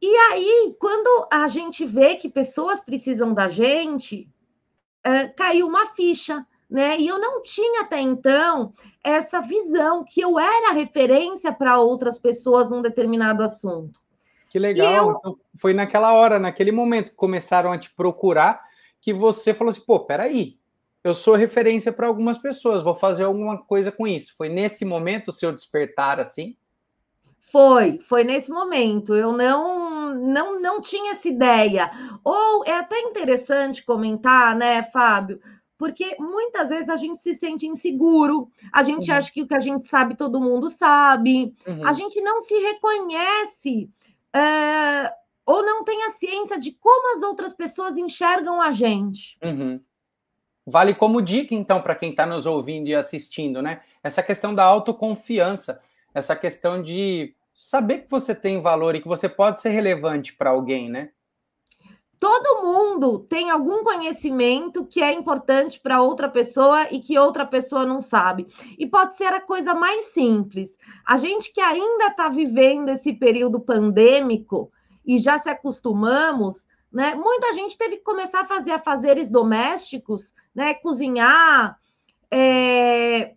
E 0.00 0.16
aí, 0.30 0.76
quando 0.78 1.28
a 1.32 1.48
gente 1.48 1.84
vê 1.84 2.16
que 2.16 2.28
pessoas 2.28 2.80
precisam 2.80 3.34
da 3.34 3.48
gente, 3.48 4.28
é, 5.02 5.26
caiu 5.28 5.66
uma 5.66 5.86
ficha 5.94 6.46
né? 6.68 6.98
E 6.98 7.06
eu 7.06 7.18
não 7.18 7.42
tinha 7.42 7.82
até 7.82 8.00
então 8.00 8.72
essa 9.02 9.40
visão 9.40 10.04
que 10.04 10.20
eu 10.20 10.38
era 10.38 10.72
referência 10.72 11.52
para 11.52 11.78
outras 11.78 12.18
pessoas 12.18 12.68
num 12.68 12.82
determinado 12.82 13.42
assunto. 13.42 14.00
Que 14.50 14.58
legal. 14.58 15.10
Eu... 15.10 15.16
Então, 15.18 15.36
foi 15.56 15.72
naquela 15.72 16.12
hora, 16.12 16.38
naquele 16.38 16.72
momento 16.72 17.10
que 17.10 17.16
começaram 17.16 17.70
a 17.70 17.78
te 17.78 17.90
procurar, 17.90 18.65
que 19.06 19.14
você 19.14 19.54
falou 19.54 19.70
assim: 19.70 19.84
pô, 19.86 20.00
peraí, 20.00 20.58
eu 21.04 21.14
sou 21.14 21.36
referência 21.36 21.92
para 21.92 22.08
algumas 22.08 22.38
pessoas, 22.38 22.82
vou 22.82 22.96
fazer 22.96 23.22
alguma 23.22 23.56
coisa 23.56 23.92
com 23.92 24.04
isso. 24.04 24.34
Foi 24.36 24.48
nesse 24.48 24.84
momento 24.84 25.28
o 25.28 25.32
seu 25.32 25.52
despertar 25.52 26.18
assim? 26.18 26.56
Foi, 27.52 28.00
foi 28.08 28.24
nesse 28.24 28.50
momento. 28.50 29.14
Eu 29.14 29.30
não, 29.30 30.12
não, 30.12 30.60
não 30.60 30.80
tinha 30.80 31.12
essa 31.12 31.28
ideia. 31.28 31.88
Ou 32.24 32.64
é 32.66 32.72
até 32.72 32.98
interessante 32.98 33.84
comentar, 33.84 34.56
né, 34.56 34.82
Fábio? 34.82 35.40
porque 35.78 36.16
muitas 36.18 36.70
vezes 36.70 36.88
a 36.88 36.96
gente 36.96 37.20
se 37.20 37.34
sente 37.34 37.66
inseguro, 37.66 38.50
a 38.72 38.82
gente 38.82 39.10
uhum. 39.10 39.16
acha 39.18 39.30
que 39.30 39.42
o 39.42 39.46
que 39.46 39.54
a 39.54 39.60
gente 39.60 39.86
sabe 39.86 40.16
todo 40.16 40.40
mundo 40.40 40.70
sabe, 40.70 41.54
uhum. 41.66 41.86
a 41.86 41.92
gente 41.92 42.18
não 42.22 42.40
se 42.40 42.54
reconhece 42.54 43.90
é, 44.34 45.12
ou 45.44 45.62
não 45.62 45.84
tem 45.84 45.95
a 46.08 46.12
ciência 46.12 46.58
de 46.58 46.72
como 46.72 47.16
as 47.16 47.22
outras 47.22 47.54
pessoas 47.54 47.96
enxergam 47.96 48.60
a 48.60 48.72
gente. 48.72 49.36
Uhum. 49.42 49.80
Vale 50.66 50.94
como 50.94 51.22
dica, 51.22 51.54
então, 51.54 51.80
para 51.80 51.94
quem 51.94 52.10
está 52.10 52.26
nos 52.26 52.44
ouvindo 52.44 52.88
e 52.88 52.94
assistindo, 52.94 53.62
né? 53.62 53.82
Essa 54.02 54.22
questão 54.22 54.54
da 54.54 54.64
autoconfiança, 54.64 55.80
essa 56.12 56.34
questão 56.34 56.82
de 56.82 57.34
saber 57.54 58.00
que 58.00 58.10
você 58.10 58.34
tem 58.34 58.60
valor 58.60 58.94
e 58.94 59.00
que 59.00 59.08
você 59.08 59.28
pode 59.28 59.60
ser 59.60 59.70
relevante 59.70 60.32
para 60.32 60.50
alguém, 60.50 60.90
né? 60.90 61.10
todo 62.18 62.62
mundo 62.62 63.18
tem 63.18 63.50
algum 63.50 63.84
conhecimento 63.84 64.84
que 64.84 65.02
é 65.02 65.12
importante 65.12 65.78
para 65.80 66.00
outra 66.00 66.28
pessoa 66.28 66.88
e 66.90 67.00
que 67.00 67.18
outra 67.18 67.44
pessoa 67.44 67.84
não 67.84 68.00
sabe. 68.00 68.46
E 68.78 68.86
pode 68.86 69.16
ser 69.16 69.32
a 69.32 69.40
coisa 69.40 69.74
mais 69.74 70.06
simples. 70.06 70.70
A 71.04 71.16
gente 71.16 71.52
que 71.52 71.60
ainda 71.60 72.06
está 72.06 72.28
vivendo 72.28 72.88
esse 72.88 73.12
período 73.12 73.60
pandêmico 73.60 74.72
e 75.06 75.18
já 75.18 75.38
se 75.38 75.48
acostumamos, 75.48 76.66
né? 76.92 77.14
Muita 77.14 77.54
gente 77.54 77.78
teve 77.78 77.98
que 77.98 78.02
começar 78.02 78.40
a 78.40 78.46
fazer 78.46 78.72
afazeres 78.72 79.30
domésticos, 79.30 80.32
né? 80.54 80.74
Cozinhar. 80.74 81.78
É... 82.30 83.34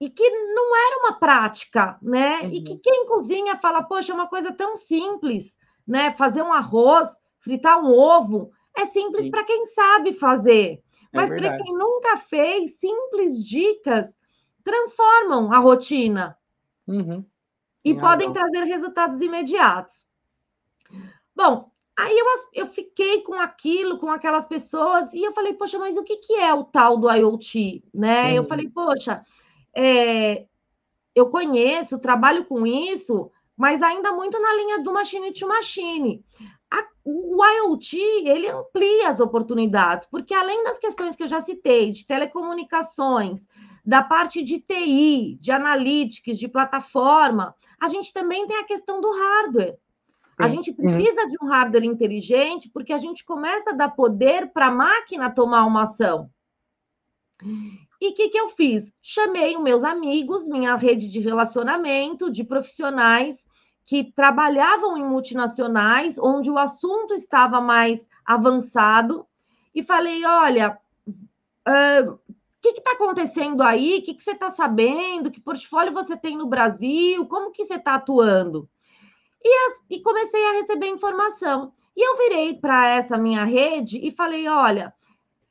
E 0.00 0.08
que 0.08 0.30
não 0.54 0.74
era 0.74 0.98
uma 1.00 1.18
prática, 1.18 1.98
né? 2.00 2.40
Uhum. 2.40 2.50
E 2.50 2.62
que 2.62 2.76
quem 2.78 3.04
cozinha 3.06 3.56
fala, 3.56 3.82
poxa, 3.82 4.12
é 4.12 4.14
uma 4.14 4.28
coisa 4.28 4.50
tão 4.52 4.76
simples, 4.76 5.56
né? 5.86 6.12
Fazer 6.12 6.42
um 6.42 6.52
arroz 6.52 7.08
fritar 7.40 7.82
um 7.82 7.90
ovo 7.92 8.52
é 8.76 8.86
simples 8.86 9.28
para 9.28 9.44
quem 9.44 9.66
sabe 9.66 10.12
fazer. 10.12 10.82
É 11.12 11.16
Mas 11.16 11.28
para 11.28 11.56
quem 11.58 11.74
nunca 11.74 12.16
fez, 12.18 12.78
simples 12.78 13.44
dicas 13.44 14.14
transformam 14.62 15.52
a 15.52 15.58
rotina. 15.58 16.36
Uhum. 16.86 17.24
E 17.84 17.92
Tem 17.92 18.00
podem 18.00 18.28
razão. 18.28 18.32
trazer 18.32 18.64
resultados 18.64 19.20
imediatos. 19.20 20.06
Bom, 21.42 21.70
aí 21.96 22.18
eu, 22.18 22.26
eu 22.52 22.66
fiquei 22.66 23.22
com 23.22 23.34
aquilo, 23.34 23.98
com 23.98 24.10
aquelas 24.10 24.44
pessoas, 24.44 25.12
e 25.12 25.22
eu 25.22 25.32
falei, 25.32 25.54
poxa, 25.54 25.78
mas 25.78 25.96
o 25.96 26.02
que, 26.02 26.16
que 26.16 26.34
é 26.34 26.52
o 26.52 26.64
tal 26.64 26.98
do 26.98 27.10
IoT? 27.10 27.82
Né? 27.94 28.26
Uhum. 28.26 28.34
Eu 28.34 28.44
falei, 28.44 28.68
poxa, 28.68 29.24
é, 29.74 30.46
eu 31.14 31.30
conheço, 31.30 31.98
trabalho 31.98 32.44
com 32.44 32.66
isso, 32.66 33.30
mas 33.56 33.82
ainda 33.82 34.12
muito 34.12 34.38
na 34.38 34.54
linha 34.54 34.82
do 34.82 34.92
machine 34.92 35.32
to 35.32 35.48
machine 35.48 36.24
a, 36.70 36.86
o 37.04 37.44
IoT 37.44 37.96
ele 38.26 38.48
amplia 38.48 39.08
as 39.08 39.20
oportunidades, 39.20 40.06
porque 40.10 40.32
além 40.32 40.62
das 40.62 40.78
questões 40.78 41.16
que 41.16 41.24
eu 41.24 41.28
já 41.28 41.40
citei, 41.40 41.90
de 41.90 42.06
telecomunicações, 42.06 43.46
da 43.84 44.02
parte 44.02 44.42
de 44.42 44.60
TI, 44.60 45.38
de 45.40 45.50
analytics, 45.50 46.38
de 46.38 46.46
plataforma, 46.46 47.54
a 47.80 47.88
gente 47.88 48.12
também 48.12 48.46
tem 48.46 48.56
a 48.56 48.64
questão 48.64 49.00
do 49.00 49.10
hardware. 49.10 49.76
A 50.44 50.48
gente 50.48 50.70
uhum. 50.70 50.76
precisa 50.76 51.28
de 51.28 51.36
um 51.42 51.48
hardware 51.48 51.84
inteligente 51.84 52.70
porque 52.72 52.92
a 52.92 52.98
gente 52.98 53.24
começa 53.24 53.70
a 53.70 53.74
dar 53.74 53.90
poder 53.90 54.52
para 54.52 54.66
a 54.66 54.70
máquina 54.70 55.30
tomar 55.30 55.64
uma 55.64 55.84
ação. 55.84 56.30
E 58.00 58.08
o 58.08 58.14
que, 58.14 58.28
que 58.28 58.38
eu 58.38 58.48
fiz? 58.48 58.90
Chamei 59.02 59.56
os 59.56 59.62
meus 59.62 59.84
amigos, 59.84 60.46
minha 60.46 60.74
rede 60.74 61.08
de 61.08 61.20
relacionamento, 61.20 62.30
de 62.30 62.44
profissionais 62.44 63.44
que 63.84 64.04
trabalhavam 64.12 64.96
em 64.96 65.04
multinacionais, 65.04 66.18
onde 66.18 66.50
o 66.50 66.58
assunto 66.58 67.12
estava 67.12 67.60
mais 67.60 68.06
avançado, 68.24 69.26
e 69.74 69.82
falei: 69.82 70.24
olha, 70.24 70.78
o 71.06 71.10
uh, 71.10 72.20
que 72.60 72.68
está 72.68 72.92
acontecendo 72.92 73.62
aí? 73.62 73.98
O 73.98 74.02
que, 74.02 74.14
que 74.14 74.22
você 74.22 74.32
está 74.32 74.50
sabendo? 74.50 75.30
Que 75.30 75.40
portfólio 75.40 75.92
você 75.92 76.16
tem 76.16 76.36
no 76.36 76.46
Brasil? 76.46 77.26
Como 77.26 77.52
que 77.52 77.64
você 77.64 77.74
está 77.74 77.94
atuando? 77.94 78.68
E, 79.42 79.68
as, 79.68 79.82
e, 79.88 80.00
comecei 80.00 80.44
a 80.46 80.52
receber 80.52 80.88
informação. 80.88 81.72
E 81.96 82.06
eu 82.06 82.16
virei 82.16 82.54
para 82.54 82.88
essa 82.88 83.16
minha 83.16 83.44
rede 83.44 83.98
e 84.02 84.10
falei: 84.10 84.46
olha, 84.48 84.92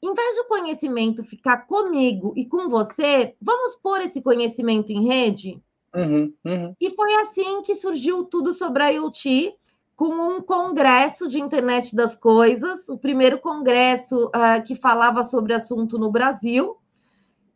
em 0.02 0.14
vez 0.14 0.36
do 0.38 0.46
conhecimento 0.46 1.24
ficar 1.24 1.66
comigo 1.66 2.34
e 2.36 2.46
com 2.46 2.70
você, 2.70 3.36
vamos 3.42 3.76
pôr 3.76 4.02
esse 4.02 4.22
conhecimento 4.22 4.92
em 4.92 5.08
rede? 5.08 5.62
Uhum, 5.94 6.34
uhum. 6.46 6.76
E 6.80 6.92
foi 6.92 7.14
assim 7.16 7.62
que 7.64 7.76
surgiu 7.76 8.24
tudo 8.24 8.54
sobre 8.54 8.84
a 8.84 8.90
IoT, 8.90 9.54
com 9.96 10.14
um 10.14 10.42
congresso 10.42 11.28
de 11.28 11.42
internet 11.42 11.94
das 11.94 12.16
coisas, 12.16 12.88
o 12.88 12.98
primeiro 12.98 13.40
congresso 13.40 14.28
uh, 14.28 14.64
que 14.66 14.76
falava 14.76 15.24
sobre 15.24 15.54
assunto 15.54 15.98
no 15.98 16.10
Brasil. 16.10 16.78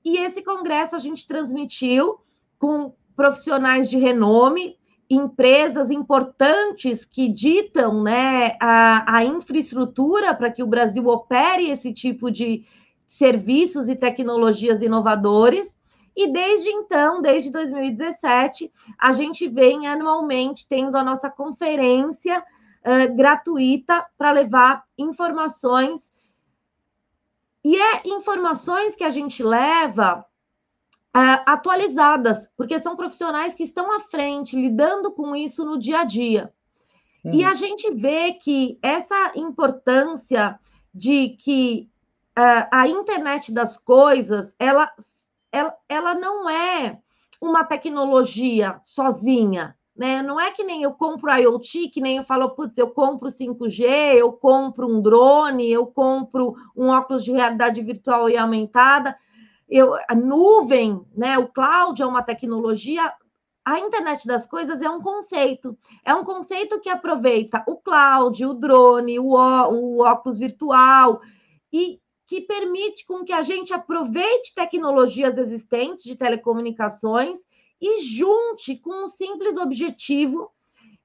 E 0.03 0.17
esse 0.17 0.41
congresso 0.41 0.95
a 0.95 0.99
gente 0.99 1.25
transmitiu 1.25 2.19
com 2.59 2.93
profissionais 3.15 3.89
de 3.89 3.97
renome, 3.97 4.77
empresas 5.13 5.91
importantes 5.91 7.05
que 7.05 7.27
ditam 7.27 8.03
né, 8.03 8.55
a, 8.59 9.17
a 9.17 9.23
infraestrutura 9.23 10.33
para 10.33 10.51
que 10.51 10.63
o 10.63 10.67
Brasil 10.67 11.07
opere 11.07 11.69
esse 11.69 11.93
tipo 11.93 12.31
de 12.31 12.65
serviços 13.07 13.89
e 13.89 13.95
tecnologias 13.95 14.81
inovadores. 14.81 15.77
E 16.15 16.31
desde 16.31 16.69
então, 16.69 17.21
desde 17.21 17.49
2017, 17.49 18.71
a 18.99 19.11
gente 19.11 19.47
vem 19.47 19.87
anualmente 19.87 20.67
tendo 20.67 20.95
a 20.97 21.03
nossa 21.03 21.29
conferência 21.29 22.39
uh, 22.39 23.15
gratuita 23.15 24.05
para 24.17 24.31
levar 24.31 24.83
informações. 24.97 26.11
E 27.63 27.75
é 27.75 28.01
informações 28.05 28.95
que 28.95 29.03
a 29.03 29.09
gente 29.09 29.41
leva 29.41 30.25
uh, 31.15 31.43
atualizadas, 31.45 32.47
porque 32.57 32.79
são 32.79 32.95
profissionais 32.95 33.53
que 33.53 33.63
estão 33.63 33.95
à 33.95 33.99
frente, 33.99 34.55
lidando 34.55 35.11
com 35.11 35.35
isso 35.35 35.63
no 35.63 35.77
dia 35.77 35.99
a 35.99 36.03
dia. 36.03 36.51
Uhum. 37.23 37.33
E 37.33 37.45
a 37.45 37.53
gente 37.53 37.89
vê 37.93 38.33
que 38.33 38.77
essa 38.81 39.31
importância 39.35 40.59
de 40.93 41.29
que 41.29 41.89
uh, 42.37 42.67
a 42.71 42.87
internet 42.87 43.51
das 43.51 43.77
coisas, 43.77 44.53
ela, 44.59 44.91
ela, 45.51 45.75
ela 45.87 46.15
não 46.15 46.49
é 46.49 46.99
uma 47.39 47.63
tecnologia 47.63 48.81
sozinha, 48.83 49.75
né? 49.95 50.21
Não 50.23 50.39
é 50.39 50.51
que 50.51 50.63
nem 50.63 50.81
eu 50.81 50.93
compro 50.93 51.31
IoT, 51.31 51.89
que 51.89 52.01
nem 52.01 52.17
eu 52.17 52.23
falo, 52.23 52.49
putz, 52.51 52.77
eu 52.77 52.89
compro 52.89 53.29
5G, 53.29 54.15
eu 54.15 54.31
compro 54.31 54.87
um 54.87 55.01
drone, 55.01 55.71
eu 55.71 55.85
compro 55.85 56.55
um 56.75 56.87
óculos 56.87 57.23
de 57.23 57.31
realidade 57.31 57.81
virtual 57.81 58.29
e 58.29 58.37
aumentada 58.37 59.15
eu, 59.75 59.95
a 60.07 60.13
nuvem, 60.13 61.03
né, 61.15 61.35
o 61.39 61.47
cloud 61.47 61.99
é 61.99 62.05
uma 62.05 62.21
tecnologia, 62.21 63.11
a 63.65 63.79
internet 63.79 64.27
das 64.27 64.45
coisas 64.45 64.79
é 64.83 64.87
um 64.87 65.01
conceito. 65.01 65.75
É 66.05 66.13
um 66.13 66.23
conceito 66.23 66.79
que 66.79 66.89
aproveita 66.89 67.63
o 67.67 67.77
cloud, 67.77 68.45
o 68.45 68.53
drone, 68.53 69.19
o, 69.19 69.31
o 69.31 70.03
óculos 70.03 70.37
virtual 70.37 71.21
e 71.71 71.99
que 72.23 72.41
permite 72.41 73.03
com 73.07 73.23
que 73.23 73.33
a 73.33 73.41
gente 73.41 73.73
aproveite 73.73 74.53
tecnologias 74.53 75.39
existentes 75.39 76.03
de 76.03 76.15
telecomunicações 76.15 77.39
e 77.81 77.99
junte 78.01 78.75
com 78.75 79.05
o 79.05 79.09
simples 79.09 79.57
objetivo 79.57 80.51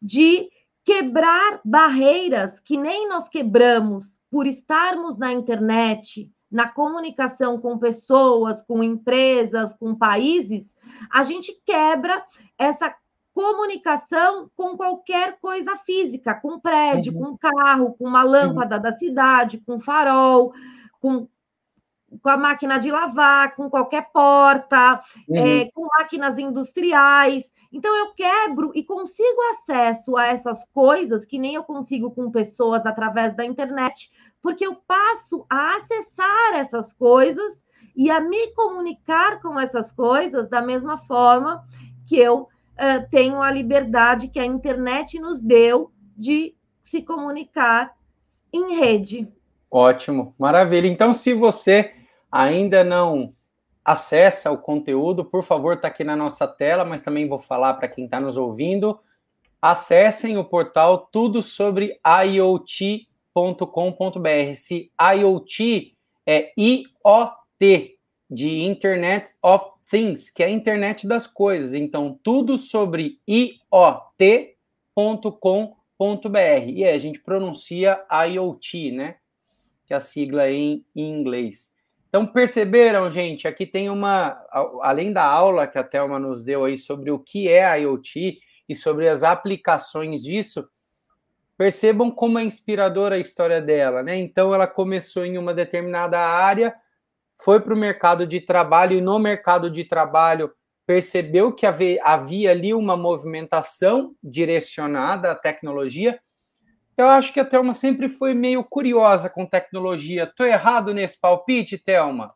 de 0.01 0.51
quebrar 0.85 1.61
barreiras 1.65 2.61
que 2.61 2.77
nem 2.77 3.09
nós 3.09 3.31
quebramos 3.31 4.21
por 4.31 4.47
estarmos 4.47 5.17
na 5.17 5.33
internet, 5.33 6.31
na 6.50 6.69
comunicação 6.69 7.61
com 7.61 7.78
pessoas, 7.78 8.62
com 8.62 8.83
empresas, 8.83 9.75
com 9.75 9.95
países, 9.95 10.75
a 11.11 11.23
gente 11.23 11.61
quebra 11.64 12.25
essa 12.59 12.95
comunicação 13.38 14.50
com 14.57 14.76
qualquer 14.76 15.38
coisa 15.40 15.76
física, 15.76 16.35
com 16.35 16.59
prédio, 16.59 17.14
uhum. 17.14 17.37
com 17.37 17.38
carro, 17.38 17.95
com 17.95 18.09
uma 18.09 18.23
lâmpada 18.25 18.76
uhum. 18.76 18.83
da 18.83 18.97
cidade, 18.97 19.62
com 19.64 19.78
farol, 19.78 20.52
com, 21.00 21.28
com 22.21 22.28
a 22.28 22.37
máquina 22.37 22.78
de 22.78 22.91
lavar, 22.91 23.54
com 23.54 23.71
qualquer 23.71 24.11
porta, 24.13 25.00
uhum. 25.28 25.37
é, 25.37 25.71
com 25.73 25.87
máquinas 26.00 26.37
industriais. 26.37 27.45
Então, 27.71 27.95
eu 27.97 28.13
quebro 28.15 28.73
e 28.75 28.82
consigo 28.82 29.41
acesso 29.52 30.17
a 30.17 30.26
essas 30.26 30.65
coisas 30.73 31.25
que 31.25 31.39
nem 31.39 31.54
eu 31.54 31.63
consigo 31.63 32.11
com 32.11 32.32
pessoas 32.32 32.84
através 32.87 33.37
da 33.37 33.45
internet, 33.45 34.11
porque 34.43 34.67
eu 34.67 34.77
passo 34.87 35.45
a 35.51 35.77
acessar 35.77 36.55
essas 36.55 36.93
coisas 36.93 37.63
e 37.97 38.11
a 38.11 38.21
me 38.21 38.53
comunicar 38.55 39.41
com 39.41 39.59
essas 39.59 39.91
coisas 39.91 40.49
da 40.49 40.63
mesma 40.63 40.99
forma 40.99 41.65
que 42.07 42.17
eu 42.17 42.43
uh, 42.43 43.11
tenho 43.11 43.43
a 43.43 43.51
liberdade 43.51 44.29
que 44.29 44.39
a 44.39 44.45
internet 44.45 45.19
nos 45.19 45.41
deu 45.41 45.91
de 46.17 46.55
se 46.81 47.03
comunicar 47.03 47.95
em 48.53 48.79
rede. 48.79 49.29
Ótimo, 49.71 50.35
maravilha. 50.39 50.87
Então, 50.87 51.13
se 51.13 51.35
você 51.35 51.93
ainda 52.31 52.83
não 52.83 53.35
acessa 53.85 54.51
o 54.51 54.59
conteúdo, 54.59 55.25
por 55.25 55.43
favor, 55.43 55.75
está 55.75 55.89
aqui 55.89 56.05
na 56.05 56.17
nossa 56.17 56.47
tela, 56.47 56.85
mas 56.85 57.01
também 57.03 57.29
vou 57.29 57.39
falar 57.39 57.75
para 57.75 57.89
quem 57.89 58.05
está 58.05 58.21
nos 58.21 58.37
ouvindo. 58.37 58.99
Acessem 59.61 60.39
o 60.39 60.45
portal 60.45 61.09
Tudo 61.11 61.43
sobre 61.43 61.99
IoT 62.25 63.07
IoT.com.br. 63.39 64.55
Se 64.55 64.91
IoT 65.01 65.97
é 66.27 66.53
IoT, 66.57 67.99
de 68.31 68.61
Internet 68.61 69.33
of 69.43 69.65
Things, 69.91 70.29
que 70.31 70.43
é 70.43 70.47
a 70.47 70.51
internet 70.51 71.07
das 71.07 71.27
coisas. 71.27 71.73
Então, 71.75 72.19
tudo 72.23 72.59
sobre 72.59 73.19
IoT.com.br. 73.27 74.59
E 76.67 76.85
aí, 76.85 76.93
a 76.93 76.99
gente 76.99 77.21
pronuncia 77.21 78.05
IoT, 78.11 78.93
né? 78.93 79.17
Que 79.87 79.95
é 79.95 79.97
a 79.97 80.01
sigla 80.01 80.51
em, 80.51 80.85
em 80.95 81.09
inglês. 81.09 81.73
Então, 82.09 82.27
perceberam, 82.27 83.11
gente? 83.11 83.49
Aqui 83.49 83.67
tem 83.67 83.89
uma. 83.89 84.39
Além 84.83 85.13
da 85.13 85.25
aula 85.25 85.67
que 85.67 85.79
a 85.79 85.85
Thelma 85.85 86.19
nos 86.19 86.45
deu 86.45 86.65
aí 86.65 86.77
sobre 86.77 87.11
o 87.11 87.19
que 87.19 87.49
é 87.49 87.81
IoT 87.81 88.39
e 88.69 88.77
sobre 88.77 89.09
as 89.09 89.23
aplicações 89.23 90.23
disso, 90.23 90.69
Percebam 91.58 92.08
como 92.08 92.38
é 92.38 92.44
inspiradora 92.44 93.16
a 93.16 93.18
história 93.18 93.60
dela, 93.60 94.00
né? 94.00 94.16
Então, 94.16 94.54
ela 94.54 94.68
começou 94.68 95.25
em 95.25 95.36
uma 95.36 95.52
determinada 95.52 96.16
área, 96.21 96.73
foi 97.42 97.60
para 97.60 97.75
o 97.75 97.76
mercado 97.76 98.25
de 98.25 98.40
trabalho 98.40 98.97
e 98.97 99.00
no 99.00 99.18
mercado 99.18 99.68
de 99.68 99.84
trabalho 99.84 100.52
percebeu 100.86 101.52
que 101.52 101.66
havia, 101.66 102.00
havia 102.04 102.52
ali 102.52 102.73
uma 102.73 102.97
movimentação 102.97 104.14
direcionada 104.23 105.32
à 105.32 105.34
tecnologia. 105.34 106.21
Eu 106.97 107.08
acho 107.08 107.32
que 107.32 107.40
a 107.40 107.44
Thelma 107.44 107.75
sempre 107.75 108.08
foi 108.08 108.34
meio 108.34 108.62
curiosa 108.62 109.28
com 109.28 109.44
tecnologia. 109.44 110.25
Estou 110.25 110.47
errado 110.47 110.94
nesse 110.94 111.18
palpite, 111.21 111.76
Thelma? 111.76 112.32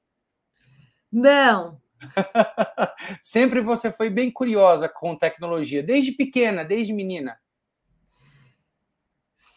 Não. 1.10 1.80
sempre 3.22 3.60
você 3.60 3.92
foi 3.92 4.10
bem 4.10 4.32
curiosa 4.32 4.88
com 4.88 5.16
tecnologia, 5.16 5.82
desde 5.82 6.10
pequena, 6.10 6.64
desde 6.64 6.92
menina. 6.92 7.38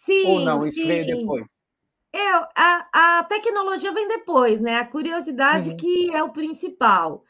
Sim, 0.05 0.27
Ou 0.27 0.39
não, 0.39 0.65
isso 0.65 0.81
sim. 0.81 0.87
veio 0.87 1.05
depois? 1.05 1.65
É, 2.13 2.29
a, 2.55 3.19
a 3.19 3.23
tecnologia 3.25 3.91
vem 3.91 4.07
depois, 4.07 4.61
né? 4.61 4.77
A 4.77 4.85
curiosidade 4.85 5.71
uhum. 5.71 5.77
que 5.77 6.15
é 6.15 6.23
o 6.23 6.29
principal. 6.29 7.23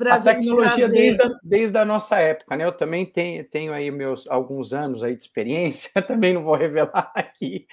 A 0.00 0.20
tecnologia 0.20 0.88
desde 0.88 1.22
a, 1.22 1.30
desde 1.42 1.78
a 1.78 1.84
nossa 1.84 2.18
época, 2.18 2.56
né? 2.56 2.64
Eu 2.64 2.72
também 2.72 3.06
tenho, 3.06 3.44
tenho 3.44 3.72
aí 3.72 3.90
meus 3.90 4.26
alguns 4.28 4.72
anos 4.72 5.02
aí 5.02 5.14
de 5.16 5.22
experiência, 5.22 5.90
também 6.02 6.34
não 6.34 6.42
vou 6.42 6.54
revelar 6.54 7.12
aqui, 7.14 7.66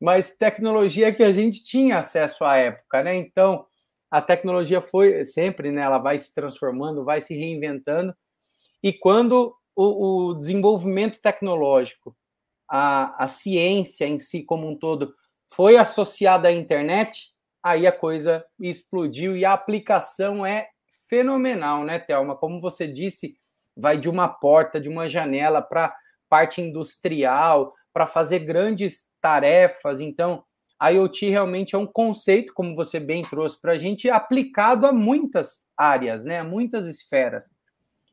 mas 0.00 0.36
tecnologia 0.36 1.12
que 1.12 1.22
a 1.22 1.32
gente 1.32 1.62
tinha 1.62 1.98
acesso 1.98 2.44
à 2.44 2.56
época, 2.56 3.02
né? 3.02 3.16
Então, 3.16 3.66
a 4.10 4.20
tecnologia 4.20 4.80
foi 4.80 5.24
sempre, 5.24 5.70
né? 5.70 5.82
Ela 5.82 5.98
vai 5.98 6.18
se 6.18 6.34
transformando, 6.34 7.04
vai 7.04 7.20
se 7.20 7.34
reinventando, 7.34 8.14
e 8.82 8.92
quando 8.92 9.54
o, 9.74 10.30
o 10.30 10.34
desenvolvimento 10.34 11.20
tecnológico 11.20 12.14
a, 12.70 13.24
a 13.24 13.26
ciência 13.26 14.06
em 14.06 14.18
si 14.18 14.42
como 14.44 14.68
um 14.68 14.78
todo 14.78 15.12
foi 15.52 15.76
associada 15.76 16.48
à 16.48 16.52
internet, 16.52 17.30
aí 17.62 17.86
a 17.86 17.92
coisa 17.92 18.44
explodiu 18.60 19.36
e 19.36 19.44
a 19.44 19.52
aplicação 19.52 20.46
é 20.46 20.68
fenomenal, 21.08 21.84
né, 21.84 21.98
Thelma? 21.98 22.36
Como 22.36 22.60
você 22.60 22.86
disse, 22.86 23.34
vai 23.76 23.98
de 23.98 24.08
uma 24.08 24.28
porta, 24.28 24.80
de 24.80 24.88
uma 24.88 25.08
janela 25.08 25.60
para 25.60 25.94
parte 26.28 26.62
industrial, 26.62 27.74
para 27.92 28.06
fazer 28.06 28.40
grandes 28.40 29.08
tarefas. 29.20 29.98
Então, 29.98 30.44
a 30.78 30.90
IoT 30.90 31.28
realmente 31.28 31.74
é 31.74 31.78
um 31.78 31.86
conceito, 31.86 32.54
como 32.54 32.76
você 32.76 33.00
bem 33.00 33.22
trouxe 33.22 33.60
para 33.60 33.72
a 33.72 33.78
gente, 33.78 34.08
aplicado 34.08 34.86
a 34.86 34.92
muitas 34.92 35.68
áreas, 35.76 36.24
né, 36.24 36.38
a 36.38 36.44
muitas 36.44 36.86
esferas. 36.86 37.52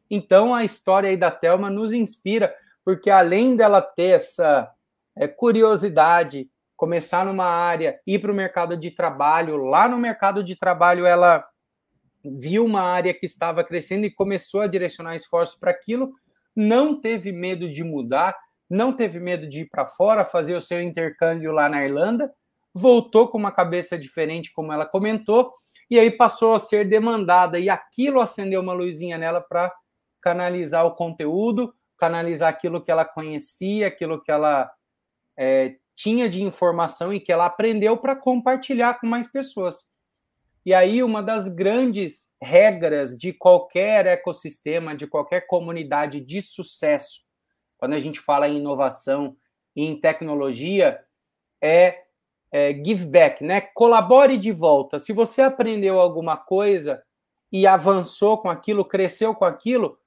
Então, 0.09 0.55
a 0.55 0.65
história 0.65 1.09
aí 1.09 1.17
da 1.17 1.29
Thelma 1.29 1.69
nos 1.69 1.93
inspira 1.93 2.53
porque 2.87 3.09
além 3.09 3.53
dela 3.53 3.81
ter 3.81 4.11
essa 4.11 4.71
é, 5.13 5.27
curiosidade, 5.27 6.49
começar 6.73 7.25
numa 7.25 7.43
área, 7.43 7.99
ir 8.07 8.17
para 8.19 8.31
o 8.31 8.33
mercado 8.33 8.77
de 8.77 8.91
trabalho, 8.91 9.57
lá 9.57 9.89
no 9.89 9.97
mercado 9.97 10.41
de 10.41 10.55
trabalho 10.55 11.05
ela 11.05 11.45
viu 12.23 12.63
uma 12.63 12.79
área 12.79 13.13
que 13.13 13.25
estava 13.25 13.61
crescendo 13.61 14.05
e 14.05 14.09
começou 14.09 14.61
a 14.61 14.67
direcionar 14.67 15.17
esforços 15.17 15.59
para 15.59 15.69
aquilo, 15.69 16.13
não 16.55 16.97
teve 16.97 17.33
medo 17.33 17.69
de 17.69 17.83
mudar, 17.83 18.33
não 18.69 18.93
teve 18.93 19.19
medo 19.19 19.49
de 19.49 19.63
ir 19.63 19.69
para 19.69 19.85
fora, 19.85 20.23
fazer 20.23 20.55
o 20.55 20.61
seu 20.61 20.81
intercâmbio 20.81 21.51
lá 21.51 21.67
na 21.67 21.83
Irlanda, 21.83 22.33
voltou 22.73 23.27
com 23.27 23.37
uma 23.37 23.51
cabeça 23.51 23.99
diferente, 23.99 24.53
como 24.53 24.71
ela 24.71 24.85
comentou, 24.85 25.51
e 25.91 25.99
aí 25.99 26.09
passou 26.09 26.55
a 26.55 26.59
ser 26.59 26.87
demandada, 26.87 27.59
e 27.59 27.69
aquilo 27.69 28.21
acendeu 28.21 28.61
uma 28.61 28.71
luzinha 28.71 29.17
nela 29.17 29.41
para 29.41 29.75
canalizar 30.21 30.85
o 30.85 30.95
conteúdo, 30.95 31.73
canalizar 31.97 32.49
aquilo 32.49 32.81
que 32.81 32.91
ela 32.91 33.05
conhecia, 33.05 33.87
aquilo 33.87 34.21
que 34.21 34.31
ela 34.31 34.71
é, 35.37 35.75
tinha 35.95 36.29
de 36.29 36.43
informação 36.43 37.13
e 37.13 37.19
que 37.19 37.31
ela 37.31 37.45
aprendeu 37.45 37.97
para 37.97 38.15
compartilhar 38.15 38.99
com 38.99 39.07
mais 39.07 39.27
pessoas. 39.27 39.89
E 40.65 40.73
aí, 40.73 41.01
uma 41.01 41.23
das 41.23 41.47
grandes 41.47 42.29
regras 42.41 43.17
de 43.17 43.31
qualquer 43.31 44.05
ecossistema, 44.05 44.95
de 44.95 45.07
qualquer 45.07 45.47
comunidade 45.47 46.19
de 46.19 46.41
sucesso, 46.41 47.21
quando 47.77 47.93
a 47.93 47.99
gente 47.99 48.19
fala 48.19 48.49
em 48.49 48.57
inovação 48.57 49.37
e 49.75 49.85
em 49.85 49.99
tecnologia, 49.99 50.99
é, 51.61 52.03
é 52.51 52.73
give 52.73 53.05
back, 53.05 53.43
né? 53.43 53.61
Colabore 53.61 54.37
de 54.37 54.51
volta. 54.51 54.99
Se 54.99 55.13
você 55.13 55.41
aprendeu 55.41 55.99
alguma 55.99 56.35
coisa 56.35 57.01
e 57.51 57.65
avançou 57.65 58.37
com 58.37 58.49
aquilo, 58.49 58.83
cresceu 58.83 59.33
com 59.33 59.45
aquilo, 59.45 59.97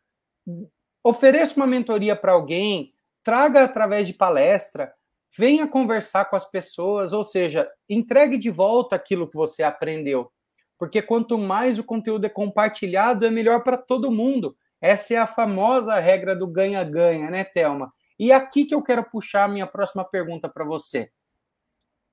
ofereça 1.02 1.56
uma 1.56 1.66
mentoria 1.66 2.14
para 2.14 2.32
alguém, 2.32 2.92
traga 3.22 3.64
através 3.64 4.06
de 4.06 4.14
palestra, 4.14 4.92
venha 5.36 5.66
conversar 5.66 6.26
com 6.26 6.36
as 6.36 6.44
pessoas, 6.44 7.12
ou 7.12 7.24
seja, 7.24 7.70
entregue 7.88 8.36
de 8.36 8.50
volta 8.50 8.96
aquilo 8.96 9.28
que 9.28 9.36
você 9.36 9.62
aprendeu. 9.62 10.30
Porque 10.78 11.02
quanto 11.02 11.36
mais 11.36 11.78
o 11.78 11.84
conteúdo 11.84 12.24
é 12.24 12.28
compartilhado, 12.28 13.26
é 13.26 13.30
melhor 13.30 13.62
para 13.62 13.76
todo 13.76 14.10
mundo. 14.10 14.56
Essa 14.80 15.14
é 15.14 15.16
a 15.18 15.26
famosa 15.26 15.98
regra 15.98 16.34
do 16.34 16.46
ganha-ganha, 16.46 17.30
né, 17.30 17.44
Thelma? 17.44 17.92
E 18.18 18.32
aqui 18.32 18.64
que 18.64 18.74
eu 18.74 18.82
quero 18.82 19.04
puxar 19.04 19.44
a 19.44 19.48
minha 19.48 19.66
próxima 19.66 20.04
pergunta 20.04 20.48
para 20.48 20.64
você. 20.64 21.10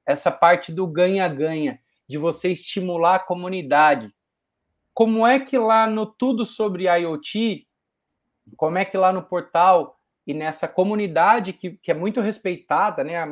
Essa 0.05 0.31
parte 0.31 0.71
do 0.71 0.85
ganha-ganha, 0.85 1.79
de 2.07 2.17
você 2.17 2.51
estimular 2.51 3.15
a 3.15 3.19
comunidade. 3.19 4.13
Como 4.93 5.27
é 5.27 5.39
que 5.39 5.57
lá 5.57 5.87
no 5.87 6.05
Tudo 6.05 6.45
sobre 6.45 6.85
IoT, 6.85 7.66
como 8.55 8.77
é 8.77 8.85
que 8.85 8.97
lá 8.97 9.11
no 9.11 9.23
portal 9.23 9.97
e 10.25 10.33
nessa 10.33 10.67
comunidade 10.67 11.53
que, 11.53 11.71
que 11.71 11.91
é 11.91 11.93
muito 11.93 12.21
respeitada, 12.21 13.03
né, 13.03 13.17
a, 13.17 13.27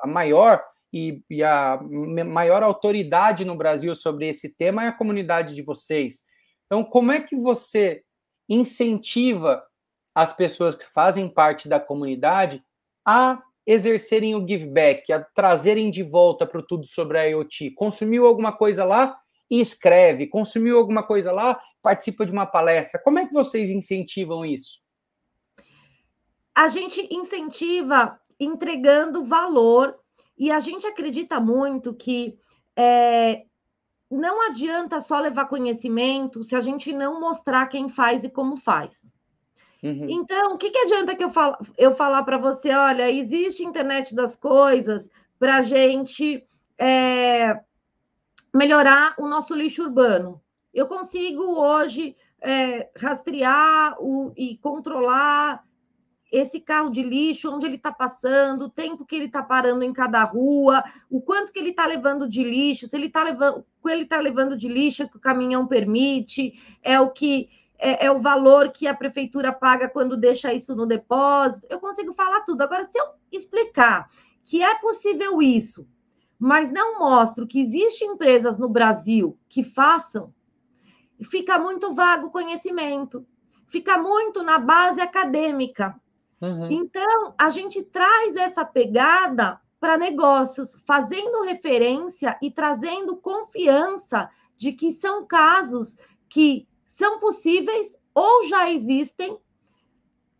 a 0.00 0.06
maior 0.06 0.62
e, 0.92 1.22
e, 1.30 1.42
a 1.42 1.78
maior 2.26 2.62
autoridade 2.62 3.44
no 3.44 3.54
Brasil 3.54 3.94
sobre 3.94 4.28
esse 4.28 4.48
tema 4.48 4.84
é 4.84 4.88
a 4.88 4.92
comunidade 4.92 5.54
de 5.54 5.62
vocês. 5.62 6.24
Então, 6.66 6.82
como 6.82 7.12
é 7.12 7.20
que 7.20 7.36
você 7.36 8.02
incentiva 8.48 9.62
as 10.14 10.32
pessoas 10.32 10.74
que 10.74 10.90
fazem 10.92 11.28
parte 11.28 11.68
da 11.68 11.78
comunidade 11.78 12.62
a 13.06 13.40
exercerem 13.64 14.34
o 14.34 14.46
give 14.46 14.66
back, 14.66 15.12
a 15.12 15.20
trazerem 15.20 15.90
de 15.90 16.02
volta 16.02 16.44
para 16.44 16.62
tudo 16.62 16.86
sobre 16.88 17.18
a 17.18 17.24
IoT? 17.24 17.70
Consumiu 17.72 18.26
alguma 18.26 18.52
coisa 18.52 18.84
lá 18.84 19.16
escreve, 19.50 20.28
consumiu 20.28 20.78
alguma 20.78 21.02
coisa 21.02 21.32
lá, 21.32 21.60
participa 21.82 22.26
de 22.26 22.32
uma 22.32 22.46
palestra. 22.46 23.00
Como 23.02 23.18
é 23.18 23.26
que 23.26 23.32
vocês 23.32 23.70
incentivam 23.70 24.44
isso? 24.44 24.80
a 26.60 26.68
gente 26.68 27.08
incentiva 27.10 28.20
entregando 28.38 29.24
valor 29.24 29.98
e 30.36 30.50
a 30.50 30.60
gente 30.60 30.86
acredita 30.86 31.40
muito 31.40 31.94
que 31.94 32.38
é, 32.76 33.44
não 34.10 34.46
adianta 34.46 35.00
só 35.00 35.20
levar 35.20 35.46
conhecimento 35.46 36.42
se 36.42 36.54
a 36.54 36.60
gente 36.60 36.92
não 36.92 37.18
mostrar 37.18 37.66
quem 37.66 37.88
faz 37.88 38.24
e 38.24 38.28
como 38.28 38.58
faz. 38.58 39.10
Uhum. 39.82 40.06
Então, 40.10 40.54
o 40.54 40.58
que, 40.58 40.70
que 40.70 40.78
adianta 40.78 41.14
que 41.14 41.24
eu, 41.24 41.30
fal 41.30 41.58
eu 41.78 41.94
falar 41.94 42.22
para 42.24 42.36
você? 42.36 42.70
Olha, 42.74 43.10
existe 43.10 43.64
internet 43.64 44.14
das 44.14 44.36
coisas 44.36 45.08
para 45.38 45.56
a 45.56 45.62
gente 45.62 46.44
é, 46.76 47.58
melhorar 48.54 49.14
o 49.18 49.26
nosso 49.26 49.54
lixo 49.54 49.82
urbano. 49.82 50.42
Eu 50.72 50.86
consigo 50.86 51.42
hoje 51.42 52.16
é, 52.40 52.90
rastrear 52.96 53.96
o, 54.00 54.32
e 54.36 54.56
controlar 54.58 55.64
esse 56.30 56.60
carro 56.60 56.90
de 56.90 57.02
lixo, 57.02 57.52
onde 57.52 57.66
ele 57.66 57.74
está 57.74 57.92
passando, 57.92 58.66
o 58.66 58.70
tempo 58.70 59.04
que 59.04 59.16
ele 59.16 59.24
está 59.24 59.42
parando 59.42 59.82
em 59.82 59.92
cada 59.92 60.22
rua, 60.22 60.84
o 61.10 61.20
quanto 61.20 61.52
que 61.52 61.58
ele 61.58 61.70
está 61.70 61.86
levando 61.86 62.28
de 62.28 62.44
lixo, 62.44 62.88
se 62.88 62.96
ele 62.96 63.06
está 63.06 63.24
levando, 63.24 63.64
ele 63.86 64.02
está 64.04 64.20
levando 64.20 64.56
de 64.56 64.68
lixo 64.68 65.02
é 65.02 65.08
que 65.08 65.16
o 65.16 65.20
caminhão 65.20 65.66
permite, 65.66 66.54
é 66.82 67.00
o 67.00 67.10
que 67.10 67.48
é, 67.80 68.06
é, 68.06 68.12
o 68.12 68.20
valor 68.20 68.70
que 68.70 68.86
a 68.86 68.94
prefeitura 68.94 69.52
paga 69.52 69.88
quando 69.88 70.16
deixa 70.16 70.52
isso 70.52 70.76
no 70.76 70.86
depósito. 70.86 71.66
Eu 71.70 71.80
consigo 71.80 72.12
falar 72.12 72.40
tudo. 72.40 72.62
Agora, 72.62 72.86
se 72.88 72.98
eu 72.98 73.04
explicar 73.32 74.08
que 74.44 74.62
é 74.62 74.74
possível 74.76 75.40
isso, 75.40 75.88
mas 76.38 76.70
não 76.70 76.98
mostro 76.98 77.46
que 77.46 77.60
existem 77.60 78.12
empresas 78.12 78.58
no 78.58 78.68
Brasil 78.68 79.38
que 79.48 79.62
façam, 79.62 80.32
fica 81.24 81.58
muito 81.58 81.94
vago 81.94 82.26
o 82.26 82.30
conhecimento, 82.30 83.26
fica 83.68 83.98
muito 83.98 84.42
na 84.42 84.58
base 84.58 85.00
acadêmica. 85.00 85.94
Uhum. 86.40 86.70
Então, 86.70 87.34
a 87.38 87.50
gente 87.50 87.82
traz 87.82 88.36
essa 88.36 88.64
pegada 88.64 89.60
para 89.78 89.96
negócios, 89.96 90.76
fazendo 90.86 91.42
referência 91.42 92.38
e 92.42 92.50
trazendo 92.50 93.16
confiança 93.16 94.28
de 94.56 94.72
que 94.72 94.92
são 94.92 95.26
casos 95.26 95.96
que 96.28 96.68
são 96.86 97.18
possíveis 97.18 97.96
ou 98.14 98.46
já 98.46 98.70
existem. 98.70 99.38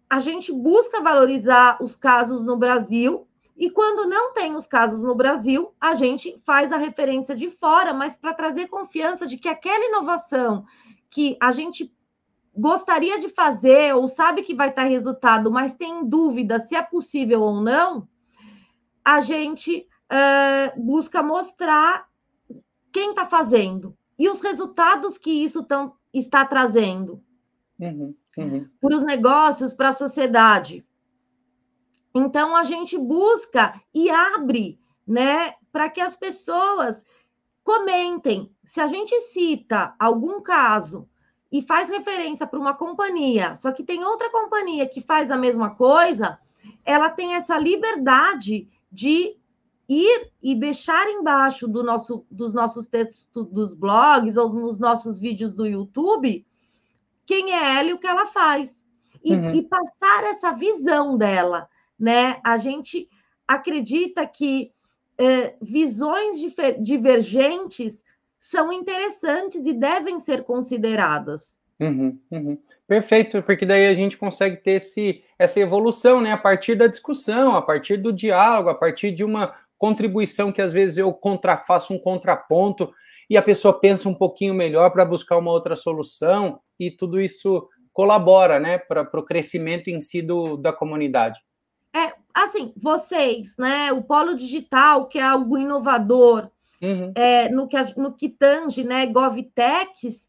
A 0.08 0.20
gente 0.20 0.52
busca 0.52 1.00
valorizar 1.00 1.78
os 1.80 1.96
casos 1.96 2.42
no 2.42 2.56
Brasil 2.56 3.26
e 3.56 3.70
quando 3.70 4.08
não 4.08 4.32
tem 4.32 4.54
os 4.54 4.66
casos 4.66 5.02
no 5.02 5.14
Brasil, 5.14 5.74
a 5.80 5.94
gente 5.94 6.40
faz 6.44 6.72
a 6.72 6.76
referência 6.76 7.34
de 7.34 7.50
fora, 7.50 7.92
mas 7.92 8.16
para 8.16 8.34
trazer 8.34 8.68
confiança 8.68 9.26
de 9.26 9.36
que 9.36 9.48
aquela 9.48 9.84
inovação 9.84 10.64
que 11.10 11.36
a 11.40 11.52
gente 11.52 11.92
gostaria 12.56 13.18
de 13.18 13.28
fazer 13.28 13.94
ou 13.94 14.08
sabe 14.08 14.42
que 14.42 14.54
vai 14.54 14.70
estar 14.70 14.84
resultado, 14.84 15.50
mas 15.50 15.72
tem 15.72 16.04
dúvida 16.04 16.60
se 16.60 16.74
é 16.74 16.82
possível 16.82 17.42
ou 17.42 17.60
não, 17.60 18.08
a 19.04 19.20
gente 19.20 19.86
busca 20.76 21.22
mostrar 21.22 22.08
quem 22.92 23.10
está 23.10 23.26
fazendo 23.26 23.96
e 24.18 24.28
os 24.28 24.40
resultados 24.40 25.16
que 25.16 25.30
isso 25.30 25.62
tão, 25.62 25.94
está 26.12 26.44
trazendo 26.44 27.22
uhum, 27.78 28.14
uhum. 28.36 28.68
para 28.80 28.96
os 28.96 29.02
negócios, 29.02 29.72
para 29.72 29.90
a 29.90 29.94
sociedade. 29.94 30.84
Então 32.14 32.56
a 32.56 32.64
gente 32.64 32.98
busca 32.98 33.80
e 33.94 34.10
abre, 34.10 34.80
né, 35.06 35.54
para 35.72 35.88
que 35.88 36.00
as 36.00 36.16
pessoas 36.16 37.04
comentem. 37.62 38.50
Se 38.64 38.80
a 38.80 38.86
gente 38.86 39.18
cita 39.22 39.94
algum 39.98 40.40
caso 40.40 41.08
e 41.50 41.62
faz 41.62 41.88
referência 41.88 42.46
para 42.46 42.58
uma 42.58 42.74
companhia, 42.74 43.56
só 43.56 43.72
que 43.72 43.82
tem 43.82 44.04
outra 44.04 44.30
companhia 44.30 44.88
que 44.88 45.00
faz 45.00 45.30
a 45.30 45.36
mesma 45.36 45.74
coisa, 45.74 46.38
ela 46.84 47.10
tem 47.10 47.34
essa 47.34 47.58
liberdade 47.58 48.68
de 48.90 49.36
ir 49.88 50.32
e 50.42 50.54
deixar 50.54 51.08
embaixo 51.08 51.66
do 51.66 51.82
nosso, 51.82 52.24
dos 52.30 52.54
nossos 52.54 52.86
textos 52.86 53.46
dos 53.48 53.72
blogs 53.72 54.36
ou 54.36 54.52
nos 54.52 54.78
nossos 54.78 55.18
vídeos 55.18 55.52
do 55.52 55.66
YouTube 55.66 56.46
quem 57.30 57.52
é 57.52 57.78
ela 57.78 57.90
e 57.90 57.92
o 57.92 57.98
que 57.98 58.08
ela 58.08 58.26
faz. 58.26 58.76
E, 59.22 59.32
uhum. 59.34 59.50
e 59.50 59.62
passar 59.62 60.24
essa 60.24 60.50
visão 60.52 61.16
dela, 61.16 61.68
né? 62.00 62.40
A 62.42 62.56
gente 62.56 63.08
acredita 63.46 64.26
que 64.26 64.72
eh, 65.18 65.54
visões 65.60 66.36
divergentes 66.78 68.02
são 68.40 68.72
interessantes 68.72 69.66
e 69.66 69.74
devem 69.74 70.18
ser 70.18 70.44
consideradas. 70.44 71.60
Uhum, 71.78 72.18
uhum. 72.30 72.58
Perfeito, 72.86 73.42
porque 73.42 73.66
daí 73.66 73.86
a 73.86 73.94
gente 73.94 74.16
consegue 74.16 74.56
ter 74.56 74.72
esse, 74.72 75.22
essa 75.38 75.60
evolução, 75.60 76.20
né? 76.20 76.32
A 76.32 76.38
partir 76.38 76.74
da 76.74 76.86
discussão, 76.86 77.54
a 77.54 77.62
partir 77.62 77.98
do 77.98 78.12
diálogo, 78.12 78.70
a 78.70 78.74
partir 78.74 79.10
de 79.10 79.22
uma 79.22 79.54
contribuição 79.78 80.52
que 80.52 80.60
às 80.60 80.72
vezes 80.72 80.98
eu 80.98 81.12
contra, 81.12 81.56
faço 81.56 81.94
um 81.94 81.98
contraponto 81.98 82.92
e 83.28 83.36
a 83.36 83.42
pessoa 83.42 83.78
pensa 83.78 84.08
um 84.08 84.14
pouquinho 84.14 84.52
melhor 84.52 84.90
para 84.90 85.04
buscar 85.04 85.38
uma 85.38 85.50
outra 85.50 85.76
solução 85.76 86.60
e 86.78 86.90
tudo 86.90 87.20
isso 87.20 87.68
colabora, 87.92 88.58
né, 88.58 88.78
para 88.78 89.08
o 89.14 89.24
crescimento 89.24 89.88
em 89.88 90.00
si 90.00 90.20
do, 90.20 90.56
da 90.56 90.72
comunidade. 90.72 91.40
É, 91.92 92.14
assim, 92.32 92.72
vocês, 92.76 93.54
né, 93.58 93.92
o 93.92 94.02
polo 94.02 94.34
digital, 94.34 95.06
que 95.06 95.18
é 95.18 95.22
algo 95.22 95.58
inovador, 95.58 96.50
uhum. 96.80 97.12
é, 97.14 97.48
no, 97.48 97.66
que, 97.66 97.76
no 97.98 98.12
que 98.12 98.28
tange 98.28 98.84
né, 98.84 99.06
GovTechs, 99.06 100.28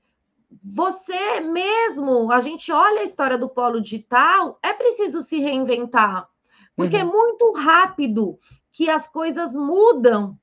você 0.63 1.39
mesmo, 1.39 2.32
a 2.32 2.41
gente 2.41 2.71
olha 2.71 3.02
a 3.02 3.06
história 3.06 3.38
do 3.38 3.50
polo 3.50 3.80
digital, 3.80 4.60
é 4.62 4.74
preciso 4.74 5.21
se 5.21 5.39
reinventar, 5.39 6.28
porque 6.76 6.97
é 6.97 7.04
uhum. 7.04 7.10
é 7.10 7.12
muito 7.12 7.52
rápido 7.54 8.39
que 8.71 8.89
as 8.89 9.08
coisas 9.08 9.56
mudam, 9.56 10.38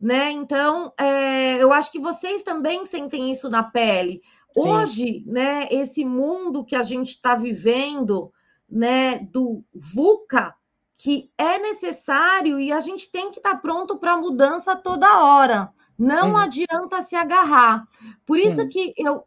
né? 0.00 0.30
Então, 0.30 0.92
é, 0.98 1.62
eu 1.62 1.72
acho 1.72 1.90
que 1.90 1.98
vocês 1.98 2.42
também 2.42 2.84
sentem 2.84 3.30
isso 3.30 3.48
na 3.48 3.62
pele. 3.62 4.22
Sim. 4.52 4.68
Hoje, 4.68 5.24
né, 5.26 5.66
esse 5.70 6.04
mundo 6.04 6.64
que 6.64 6.76
a 6.76 6.82
gente 6.82 7.10
está 7.10 7.34
vivendo, 7.34 8.32
né, 8.68 9.18
do 9.18 9.62
VUCA, 9.74 10.54
que 10.96 11.30
é 11.36 11.58
necessário 11.58 12.60
e 12.60 12.72
a 12.72 12.80
gente 12.80 13.10
tem 13.10 13.30
que 13.30 13.38
estar 13.38 13.56
pronto 13.56 13.96
para 13.96 14.12
a 14.12 14.16
mudança 14.16 14.76
toda 14.76 15.22
hora. 15.22 15.72
Não 15.98 16.32
hum. 16.32 16.36
adianta 16.36 17.02
se 17.02 17.14
agarrar. 17.14 17.86
Por 18.26 18.38
isso 18.38 18.62
hum. 18.62 18.68
que 18.68 18.94
eu 18.96 19.24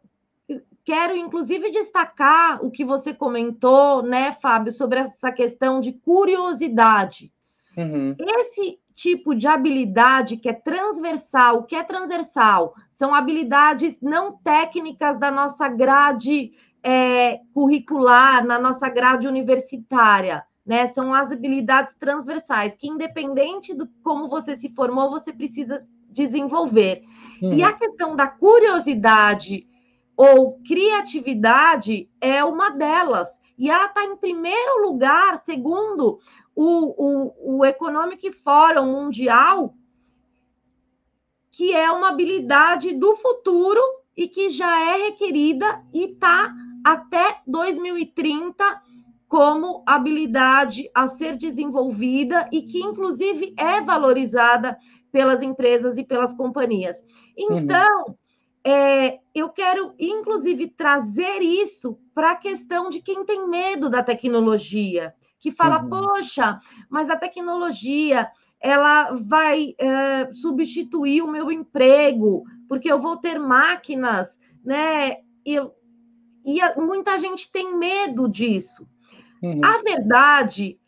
quero, 0.84 1.14
inclusive, 1.14 1.70
destacar 1.70 2.64
o 2.64 2.70
que 2.70 2.84
você 2.84 3.12
comentou, 3.12 4.02
né, 4.02 4.32
Fábio, 4.40 4.72
sobre 4.72 5.00
essa 5.00 5.30
questão 5.30 5.80
de 5.80 5.92
curiosidade. 5.92 7.30
Uhum. 7.76 8.16
Esse 8.18 8.78
tipo 8.94 9.34
de 9.34 9.46
habilidade 9.46 10.36
que 10.38 10.48
é 10.48 10.52
transversal, 10.52 11.58
o 11.58 11.62
que 11.64 11.76
é 11.76 11.84
transversal? 11.84 12.74
São 12.90 13.14
habilidades 13.14 13.96
não 14.00 14.32
técnicas 14.38 15.18
da 15.20 15.30
nossa 15.30 15.68
grade 15.68 16.52
é, 16.82 17.40
curricular, 17.52 18.44
na 18.44 18.58
nossa 18.58 18.88
grade 18.88 19.26
universitária. 19.26 20.44
Né? 20.64 20.86
São 20.88 21.14
as 21.14 21.32
habilidades 21.32 21.94
transversais, 21.98 22.74
que 22.74 22.88
independente 22.88 23.74
do 23.74 23.88
como 24.02 24.28
você 24.28 24.56
se 24.56 24.68
formou, 24.74 25.10
você 25.10 25.32
precisa 25.32 25.86
desenvolver. 26.10 27.02
Uhum. 27.42 27.52
E 27.52 27.62
a 27.62 27.72
questão 27.72 28.14
da 28.14 28.26
curiosidade 28.26 29.66
ou 30.16 30.58
criatividade 30.66 32.10
é 32.20 32.44
uma 32.44 32.70
delas. 32.70 33.40
E 33.56 33.70
ela 33.70 33.86
está 33.86 34.04
em 34.04 34.16
primeiro 34.16 34.82
lugar, 34.82 35.42
segundo 35.44 36.18
o, 36.54 37.32
o, 37.46 37.58
o 37.58 37.64
Economic 37.64 38.32
Forum 38.32 38.86
Mundial, 38.86 39.74
que 41.50 41.74
é 41.74 41.90
uma 41.90 42.08
habilidade 42.08 42.92
do 42.94 43.16
futuro 43.16 43.80
e 44.16 44.28
que 44.28 44.50
já 44.50 44.92
é 44.92 45.06
requerida 45.06 45.84
e 45.92 46.04
está 46.04 46.52
até 46.88 47.40
2030 47.46 48.82
como 49.28 49.82
habilidade 49.86 50.90
a 50.94 51.06
ser 51.06 51.36
desenvolvida 51.36 52.48
e 52.50 52.62
que, 52.62 52.80
inclusive, 52.80 53.54
é 53.58 53.82
valorizada 53.82 54.78
pelas 55.12 55.42
empresas 55.42 55.98
e 55.98 56.04
pelas 56.04 56.32
companhias. 56.32 56.98
Uhum. 57.38 57.58
Então, 57.58 58.04
uhum. 58.06 58.14
é, 58.64 59.18
eu 59.34 59.50
quero, 59.50 59.92
inclusive, 59.98 60.68
trazer 60.68 61.42
isso 61.42 61.98
para 62.14 62.30
a 62.30 62.36
questão 62.36 62.88
de 62.88 63.02
quem 63.02 63.22
tem 63.22 63.46
medo 63.46 63.90
da 63.90 64.02
tecnologia 64.02 65.12
que 65.38 65.50
fala, 65.50 65.82
uhum. 65.82 65.90
poxa, 65.90 66.58
mas 66.88 67.10
a 67.10 67.16
tecnologia 67.16 68.30
ela 68.58 69.14
vai 69.14 69.74
é, 69.78 70.32
substituir 70.32 71.22
o 71.22 71.30
meu 71.30 71.52
emprego, 71.52 72.44
porque 72.66 72.90
eu 72.90 72.98
vou 72.98 73.18
ter 73.18 73.38
máquinas, 73.38 74.38
né? 74.64 75.18
E, 76.48 76.60
e 76.60 76.80
muita 76.80 77.18
gente 77.18 77.52
tem 77.52 77.76
medo 77.76 78.28
disso. 78.28 78.88
Uhum. 79.42 79.60
A 79.62 79.78
verdade 79.82 80.80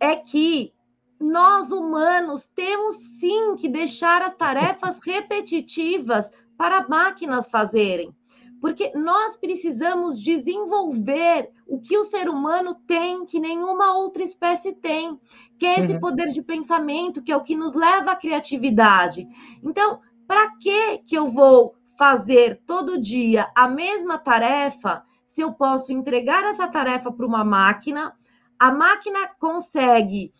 é 0.00 0.16
que 0.16 0.72
nós 1.20 1.70
humanos 1.70 2.48
temos 2.54 2.96
sim 3.18 3.54
que 3.56 3.68
deixar 3.68 4.22
as 4.22 4.34
tarefas 4.34 4.98
repetitivas 5.04 6.30
para 6.56 6.88
máquinas 6.88 7.48
fazerem 7.48 8.12
porque 8.60 8.90
nós 8.94 9.36
precisamos 9.36 10.20
desenvolver 10.20 11.50
o 11.66 11.80
que 11.80 11.96
o 11.96 12.04
ser 12.04 12.28
humano 12.28 12.74
tem, 12.86 13.24
que 13.24 13.38
nenhuma 13.38 13.94
outra 13.94 14.22
espécie 14.22 14.72
tem, 14.72 15.18
que 15.58 15.66
é 15.66 15.80
esse 15.80 15.92
uhum. 15.92 16.00
poder 16.00 16.32
de 16.32 16.42
pensamento, 16.42 17.22
que 17.22 17.30
é 17.30 17.36
o 17.36 17.42
que 17.42 17.54
nos 17.54 17.74
leva 17.74 18.12
à 18.12 18.16
criatividade. 18.16 19.28
Então, 19.62 20.00
para 20.26 20.50
que 20.56 20.98
que 21.06 21.16
eu 21.16 21.28
vou 21.28 21.77
fazer 21.98 22.62
todo 22.64 23.02
dia 23.02 23.50
a 23.56 23.66
mesma 23.66 24.16
tarefa 24.16 25.02
se 25.26 25.40
eu 25.40 25.52
posso 25.52 25.92
entregar 25.92 26.44
essa 26.44 26.68
tarefa 26.68 27.10
para 27.10 27.26
uma 27.26 27.44
máquina? 27.44 28.14
A 28.56 28.70
máquina 28.70 29.28
consegue 29.38 30.32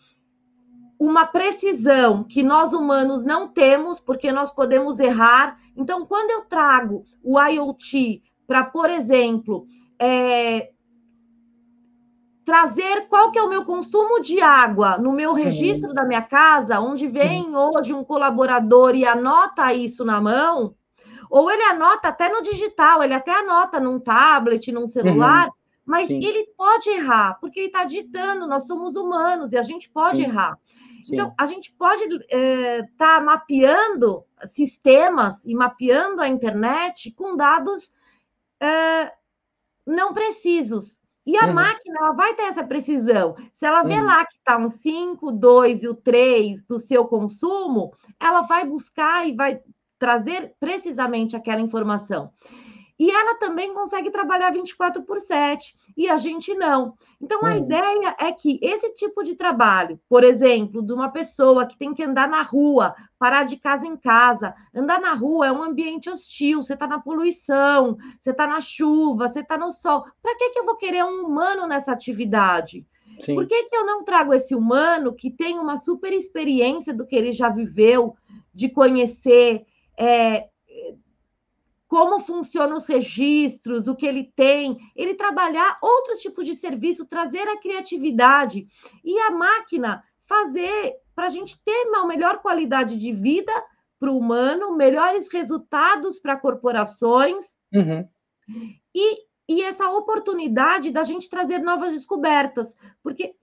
uma 0.99 1.27
precisão 1.27 2.25
que 2.25 2.43
nós 2.43 2.73
humanos 2.73 3.25
não 3.25 3.49
temos, 3.49 4.01
porque 4.01 4.33
nós 4.33 4.51
podemos 4.51 4.99
errar. 4.99 5.59
Então, 5.77 6.07
quando 6.07 6.31
eu 6.31 6.43
trago 6.43 7.05
o 7.23 7.41
IoT 7.41 8.23
para, 8.47 8.65
por 8.65 8.89
exemplo, 8.91 9.67
é, 10.01 10.71
trazer 12.45 13.09
qual 13.09 13.31
que 13.31 13.39
é 13.39 13.43
o 13.43 13.49
meu 13.49 13.65
consumo 13.65 14.21
de 14.21 14.41
água 14.41 14.97
no 14.97 15.13
meu 15.13 15.33
registro 15.35 15.93
da 15.93 16.05
minha 16.05 16.23
casa, 16.23 16.81
onde 16.81 17.07
vem 17.07 17.55
hoje 17.55 17.93
um 17.93 18.03
colaborador 18.03 18.97
e 18.97 19.07
anota 19.07 19.73
isso 19.73 20.05
na 20.05 20.21
mão, 20.21 20.75
ou 21.31 21.51
ele 21.51 21.63
anota 21.63 22.09
até 22.09 22.29
no 22.29 22.43
digital, 22.43 23.03
ele 23.03 23.15
até 23.15 23.33
anota 23.33 23.81
num 23.81 23.99
tablet, 23.99 24.71
num 24.73 24.87
celular, 24.87 25.47
uhum. 25.47 25.53
mas 25.85 26.07
Sim. 26.07 26.25
ele 26.25 26.47
pode 26.57 26.89
errar, 26.89 27.39
porque 27.41 27.61
ele 27.61 27.67
está 27.69 27.85
ditando, 27.85 28.47
nós 28.47 28.67
somos 28.67 28.97
humanos 28.97 29.53
e 29.53 29.57
a 29.57 29.63
gente 29.63 29.89
pode 29.91 30.19
Sim. 30.19 30.25
errar. 30.25 30.59
Sim. 31.03 31.15
Então, 31.15 31.35
a 31.39 31.47
gente 31.47 31.73
pode 31.73 32.03
estar 32.05 32.37
é, 32.37 32.83
tá 32.97 33.21
mapeando 33.21 34.25
sistemas 34.47 35.43
e 35.45 35.55
mapeando 35.55 36.21
a 36.21 36.29
internet 36.29 37.13
com 37.13 37.37
dados 37.37 37.93
é, 38.61 39.13
não 39.87 40.13
precisos. 40.13 40.99
E 41.27 41.37
a 41.37 41.47
uhum. 41.47 41.55
máquina 41.55 41.99
ela 41.99 42.13
vai 42.13 42.35
ter 42.35 42.45
essa 42.45 42.65
precisão. 42.65 43.37
Se 43.53 43.67
ela 43.67 43.83
vê 43.83 43.95
uhum. 43.99 44.05
lá 44.07 44.25
que 44.25 44.37
está 44.39 44.57
um 44.57 44.69
5, 44.69 45.31
2 45.31 45.83
e 45.83 45.89
o 45.89 45.95
3 45.95 46.63
do 46.65 46.79
seu 46.79 47.07
consumo, 47.07 47.93
ela 48.19 48.43
vai 48.43 48.65
buscar 48.65 49.29
e 49.29 49.37
vai 49.37 49.61
trazer 49.99 50.55
precisamente 50.61 51.37
aquela 51.37 51.61
informação. 51.61 52.31
E 52.99 53.13
ela 53.13 53.37
também 53.37 53.73
consegue 53.73 54.11
trabalhar 54.11 54.51
24 54.51 55.05
por 55.05 55.21
7, 55.21 55.73
e 55.97 56.09
a 56.09 56.17
gente 56.17 56.53
não. 56.55 56.95
Então, 57.21 57.47
a 57.47 57.51
hum. 57.51 57.59
ideia 57.59 58.17
é 58.19 58.33
que 58.33 58.59
esse 58.61 58.93
tipo 58.95 59.23
de 59.23 59.37
trabalho, 59.37 60.01
por 60.09 60.25
exemplo, 60.25 60.83
de 60.83 60.93
uma 60.93 61.09
pessoa 61.09 61.65
que 61.65 61.79
tem 61.79 61.95
que 61.95 62.03
andar 62.03 62.29
na 62.29 62.43
rua, 62.43 62.97
parar 63.17 63.45
de 63.45 63.57
casa 63.57 63.87
em 63.87 63.97
casa, 63.97 64.53
andar 64.75 65.01
na 65.01 65.15
rua 65.15 65.47
é 65.47 65.53
um 65.53 65.63
ambiente 65.63 66.11
hostil, 66.11 66.61
você 66.61 66.75
está 66.75 66.89
na 66.89 66.99
poluição, 66.99 67.97
você 68.21 68.31
está 68.31 68.49
na 68.49 68.61
chuva, 68.61 69.29
você 69.29 69.41
está 69.41 69.57
no 69.57 69.71
sol. 69.71 70.05
Para 70.21 70.37
que, 70.37 70.51
que 70.51 70.59
eu 70.59 70.65
vou 70.65 70.77
querer 70.77 71.05
um 71.05 71.25
humano 71.25 71.69
nessa 71.69 71.93
atividade? 71.93 72.85
Sim. 73.21 73.37
Por 73.37 73.47
que, 73.47 73.65
que 73.65 73.77
eu 73.77 73.87
não 73.87 74.05
trago 74.05 74.35
esse 74.35 74.57
humano 74.57 75.15
que 75.15 75.31
tem 75.31 75.57
uma 75.59 75.79
super 75.79 76.13
experiência 76.13 76.93
do 76.93 77.07
que 77.07 77.15
ele 77.15 77.33
já 77.33 77.49
viveu, 77.49 78.17
de 78.53 78.69
conhecer 78.69 79.65
é, 79.99 80.49
como 81.89 82.21
funcionam 82.21 82.77
os 82.77 82.85
registros, 82.85 83.89
o 83.89 83.97
que 83.97 84.07
ele 84.07 84.31
tem, 84.37 84.79
ele 84.95 85.15
trabalhar 85.15 85.79
outro 85.83 86.17
tipo 86.19 86.45
de 86.45 86.55
serviço, 86.55 87.07
trazer 87.07 87.49
a 87.49 87.59
criatividade 87.59 88.69
e 89.03 89.19
a 89.19 89.31
máquina 89.31 90.05
fazer 90.25 90.95
para 91.15 91.27
a 91.27 91.31
gente 91.31 91.61
ter 91.65 91.89
uma 91.89 92.07
melhor 92.07 92.41
qualidade 92.41 92.97
de 92.97 93.13
vida 93.13 93.53
para 93.99 94.13
o 94.13 94.19
humano, 94.19 94.77
melhores 94.77 95.29
resultados 95.33 96.19
para 96.21 96.37
corporações 96.37 97.57
uhum. 97.75 98.07
e, 98.95 99.25
e 99.49 99.63
essa 99.63 99.91
oportunidade 99.91 100.91
da 100.91 101.03
gente 101.03 101.29
trazer 101.29 101.59
novas 101.59 101.93
descobertas, 101.93 102.77
porque 103.03 103.35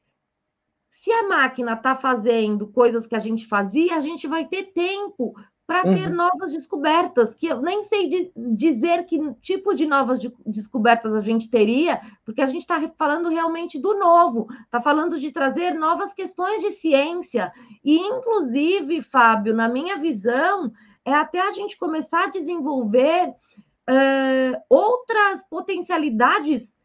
se 0.91 1.11
a 1.11 1.27
máquina 1.27 1.73
está 1.73 1.95
fazendo 1.95 2.67
coisas 2.67 3.05
que 3.05 3.15
a 3.15 3.19
gente 3.19 3.45
fazia, 3.47 3.95
a 3.95 3.99
gente 3.99 4.27
vai 4.27 4.47
ter 4.47 4.71
tempo 4.71 5.35
para 5.67 5.81
ter 5.81 6.09
uhum. 6.09 6.15
novas 6.15 6.51
descobertas, 6.51 7.33
que 7.33 7.47
eu 7.47 7.59
nem 7.59 7.83
sei 7.83 8.07
de, 8.07 8.31
dizer 8.35 9.05
que 9.05 9.33
tipo 9.41 9.73
de 9.73 9.87
novas 9.87 10.19
de, 10.19 10.31
descobertas 10.45 11.13
a 11.13 11.21
gente 11.21 11.49
teria, 11.49 11.99
porque 12.23 12.41
a 12.41 12.47
gente 12.47 12.61
está 12.61 12.79
falando 12.97 13.29
realmente 13.29 13.79
do 13.79 13.97
novo, 13.97 14.47
está 14.63 14.79
falando 14.79 15.19
de 15.19 15.31
trazer 15.31 15.73
novas 15.73 16.13
questões 16.13 16.61
de 16.61 16.71
ciência, 16.71 17.51
e 17.83 17.97
inclusive, 17.97 19.01
Fábio, 19.01 19.55
na 19.55 19.67
minha 19.67 19.97
visão, 19.97 20.71
é 21.03 21.13
até 21.13 21.41
a 21.41 21.51
gente 21.51 21.77
começar 21.77 22.25
a 22.25 22.29
desenvolver 22.29 23.29
uh, 23.29 24.61
outras 24.69 25.43
potencialidades 25.49 26.75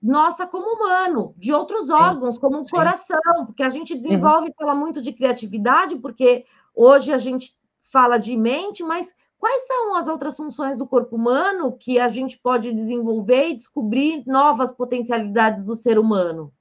nossa 0.00 0.46
como 0.46 0.76
humano, 0.76 1.34
de 1.36 1.52
outros 1.52 1.90
órgãos, 1.90 2.38
como 2.38 2.60
o 2.60 2.68
coração, 2.68 3.44
porque 3.44 3.62
a 3.62 3.68
gente 3.68 3.92
uhum. 3.92 4.00
desenvolve, 4.00 4.46
uhum. 4.46 4.54
fala 4.56 4.74
muito 4.74 5.02
de 5.02 5.12
criatividade, 5.12 5.96
porque 5.96 6.46
hoje 6.74 7.12
a 7.12 7.18
gente 7.18 7.59
fala 7.90 8.18
de 8.18 8.36
mente, 8.36 8.82
mas 8.82 9.14
quais 9.38 9.66
são 9.66 9.94
as 9.94 10.08
outras 10.08 10.36
funções 10.36 10.78
do 10.78 10.86
corpo 10.86 11.16
humano 11.16 11.76
que 11.76 11.98
a 11.98 12.08
gente 12.08 12.38
pode 12.38 12.72
desenvolver 12.72 13.48
e 13.48 13.56
descobrir 13.56 14.22
novas 14.26 14.72
potencialidades 14.72 15.64
do 15.64 15.74
ser 15.74 15.98
humano? 15.98 16.52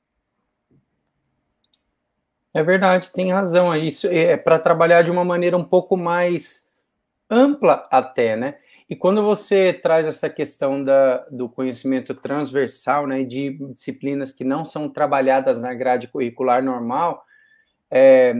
É 2.53 2.63
verdade, 2.63 3.11
tem 3.11 3.31
razão. 3.31 3.75
Isso 3.75 4.07
é 4.07 4.35
para 4.35 4.57
trabalhar 4.57 5.03
de 5.03 5.11
uma 5.11 5.23
maneira 5.23 5.55
um 5.55 5.63
pouco 5.63 5.95
mais 5.95 6.69
ampla 7.29 7.87
até, 7.91 8.35
né? 8.35 8.57
E 8.89 8.95
quando 8.95 9.21
você 9.21 9.71
traz 9.71 10.07
essa 10.07 10.27
questão 10.27 10.83
da, 10.83 11.17
do 11.29 11.47
conhecimento 11.47 12.15
transversal, 12.15 13.05
né, 13.05 13.23
de 13.23 13.51
disciplinas 13.71 14.33
que 14.33 14.43
não 14.43 14.65
são 14.65 14.89
trabalhadas 14.89 15.61
na 15.61 15.75
grade 15.75 16.07
curricular 16.07 16.63
normal, 16.63 17.23
é, 17.91 18.33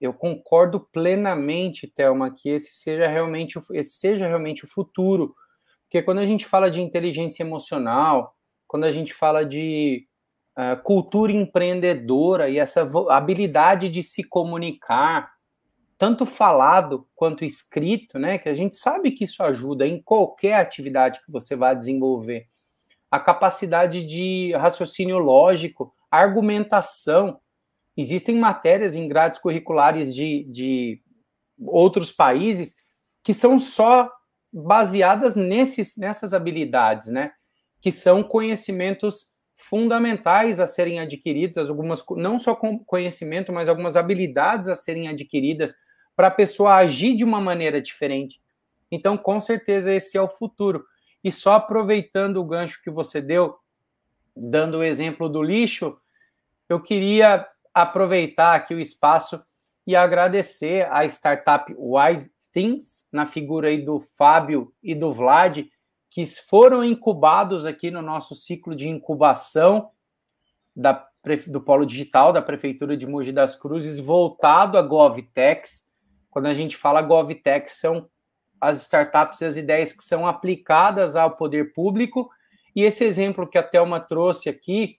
eu 0.00 0.12
concordo 0.12 0.80
plenamente, 0.92 1.86
Thelma, 1.86 2.30
que 2.34 2.48
esse 2.48 2.74
seja 2.74 3.08
realmente, 3.08 3.58
esse 3.72 3.98
seja 3.98 4.26
realmente 4.26 4.64
o 4.64 4.68
futuro. 4.68 5.34
Porque 5.82 6.02
quando 6.02 6.18
a 6.18 6.26
gente 6.26 6.46
fala 6.46 6.70
de 6.70 6.80
inteligência 6.80 7.42
emocional, 7.42 8.36
quando 8.66 8.84
a 8.84 8.90
gente 8.90 9.12
fala 9.14 9.44
de 9.44 10.06
uh, 10.56 10.80
cultura 10.82 11.32
empreendedora 11.32 12.48
e 12.48 12.58
essa 12.58 12.88
habilidade 13.10 13.88
de 13.88 14.02
se 14.02 14.22
comunicar, 14.22 15.32
tanto 15.96 16.24
falado 16.24 17.08
quanto 17.16 17.44
escrito, 17.44 18.18
né? 18.18 18.38
Que 18.38 18.48
a 18.48 18.54
gente 18.54 18.76
sabe 18.76 19.10
que 19.10 19.24
isso 19.24 19.42
ajuda 19.42 19.86
em 19.86 20.00
qualquer 20.00 20.54
atividade 20.54 21.20
que 21.24 21.32
você 21.32 21.56
vai 21.56 21.74
desenvolver. 21.74 22.46
A 23.10 23.18
capacidade 23.18 24.04
de 24.06 24.52
raciocínio 24.54 25.18
lógico, 25.18 25.92
argumentação. 26.08 27.40
Existem 28.00 28.38
matérias 28.38 28.94
em 28.94 29.08
grades 29.08 29.40
curriculares 29.40 30.14
de, 30.14 30.44
de 30.44 31.02
outros 31.58 32.12
países 32.12 32.76
que 33.24 33.34
são 33.34 33.58
só 33.58 34.08
baseadas 34.52 35.34
nesses, 35.34 35.96
nessas 35.96 36.32
habilidades, 36.32 37.08
né? 37.08 37.32
Que 37.80 37.90
são 37.90 38.22
conhecimentos 38.22 39.32
fundamentais 39.56 40.60
a 40.60 40.66
serem 40.68 41.00
adquiridos, 41.00 41.68
algumas 41.68 42.04
não 42.10 42.38
só 42.38 42.54
conhecimento, 42.86 43.52
mas 43.52 43.68
algumas 43.68 43.96
habilidades 43.96 44.68
a 44.68 44.76
serem 44.76 45.08
adquiridas 45.08 45.74
para 46.14 46.28
a 46.28 46.30
pessoa 46.30 46.76
agir 46.76 47.16
de 47.16 47.24
uma 47.24 47.40
maneira 47.40 47.82
diferente. 47.82 48.40
Então, 48.92 49.18
com 49.18 49.40
certeza 49.40 49.92
esse 49.92 50.16
é 50.16 50.22
o 50.22 50.28
futuro. 50.28 50.84
E 51.24 51.32
só 51.32 51.54
aproveitando 51.54 52.36
o 52.36 52.46
gancho 52.46 52.80
que 52.80 52.92
você 52.92 53.20
deu, 53.20 53.56
dando 54.36 54.78
o 54.78 54.84
exemplo 54.84 55.28
do 55.28 55.42
lixo, 55.42 55.98
eu 56.68 56.80
queria 56.80 57.44
aproveitar 57.82 58.54
aqui 58.54 58.74
o 58.74 58.80
espaço 58.80 59.42
e 59.86 59.96
agradecer 59.96 60.86
à 60.92 61.04
startup 61.06 61.74
Wise 61.78 62.30
Things, 62.52 63.08
na 63.12 63.26
figura 63.26 63.68
aí 63.68 63.82
do 63.82 64.00
Fábio 64.16 64.72
e 64.82 64.94
do 64.94 65.12
Vlad, 65.12 65.64
que 66.10 66.26
foram 66.26 66.84
incubados 66.84 67.64
aqui 67.64 67.90
no 67.90 68.02
nosso 68.02 68.34
ciclo 68.34 68.74
de 68.74 68.88
incubação 68.88 69.90
da, 70.74 71.06
do 71.46 71.60
Polo 71.60 71.84
Digital 71.84 72.32
da 72.32 72.42
Prefeitura 72.42 72.96
de 72.96 73.06
Mogi 73.06 73.32
das 73.32 73.56
Cruzes, 73.56 73.98
voltado 73.98 74.78
a 74.78 74.82
GovTechs. 74.82 75.90
Quando 76.30 76.46
a 76.46 76.54
gente 76.54 76.76
fala 76.76 77.02
GovTechs, 77.02 77.74
são 77.74 78.08
as 78.60 78.82
startups 78.82 79.40
e 79.40 79.44
as 79.44 79.56
ideias 79.56 79.92
que 79.92 80.02
são 80.02 80.26
aplicadas 80.26 81.16
ao 81.16 81.36
poder 81.36 81.72
público. 81.72 82.30
E 82.74 82.82
esse 82.84 83.04
exemplo 83.04 83.46
que 83.46 83.58
a 83.58 83.62
Thelma 83.62 84.00
trouxe 84.00 84.48
aqui, 84.48 84.98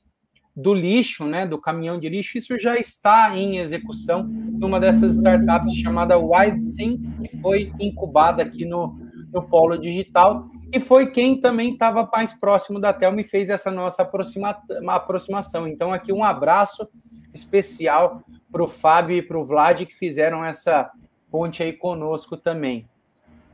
do 0.55 0.73
lixo, 0.73 1.25
né, 1.25 1.45
do 1.45 1.59
caminhão 1.59 1.99
de 1.99 2.09
lixo, 2.09 2.37
isso 2.37 2.57
já 2.59 2.75
está 2.75 3.35
em 3.37 3.57
execução 3.57 4.23
numa 4.23 4.79
dessas 4.79 5.15
startups 5.15 5.73
chamada 5.75 6.17
Wild 6.17 6.75
Things, 6.75 7.13
que 7.15 7.37
foi 7.37 7.71
incubada 7.79 8.43
aqui 8.43 8.65
no, 8.65 8.97
no 9.31 9.43
Polo 9.43 9.77
Digital 9.77 10.49
e 10.71 10.79
foi 10.79 11.09
quem 11.09 11.39
também 11.39 11.73
estava 11.73 12.07
mais 12.11 12.33
próximo 12.33 12.79
da 12.79 12.93
Thelma 12.93 13.21
e 13.21 13.23
fez 13.23 13.49
essa 13.49 13.71
nossa 13.71 14.03
aproxima 14.03 14.55
aproximação. 14.87 15.67
Então, 15.67 15.91
aqui 15.91 16.13
um 16.13 16.23
abraço 16.23 16.87
especial 17.33 18.23
para 18.51 18.63
o 18.63 18.67
Fábio 18.67 19.17
e 19.17 19.21
para 19.21 19.39
o 19.39 19.45
Vlad 19.45 19.85
que 19.85 19.95
fizeram 19.95 20.43
essa 20.43 20.91
ponte 21.31 21.63
aí 21.63 21.73
conosco 21.73 22.37
também. 22.37 22.87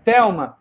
Thelma, 0.04 0.58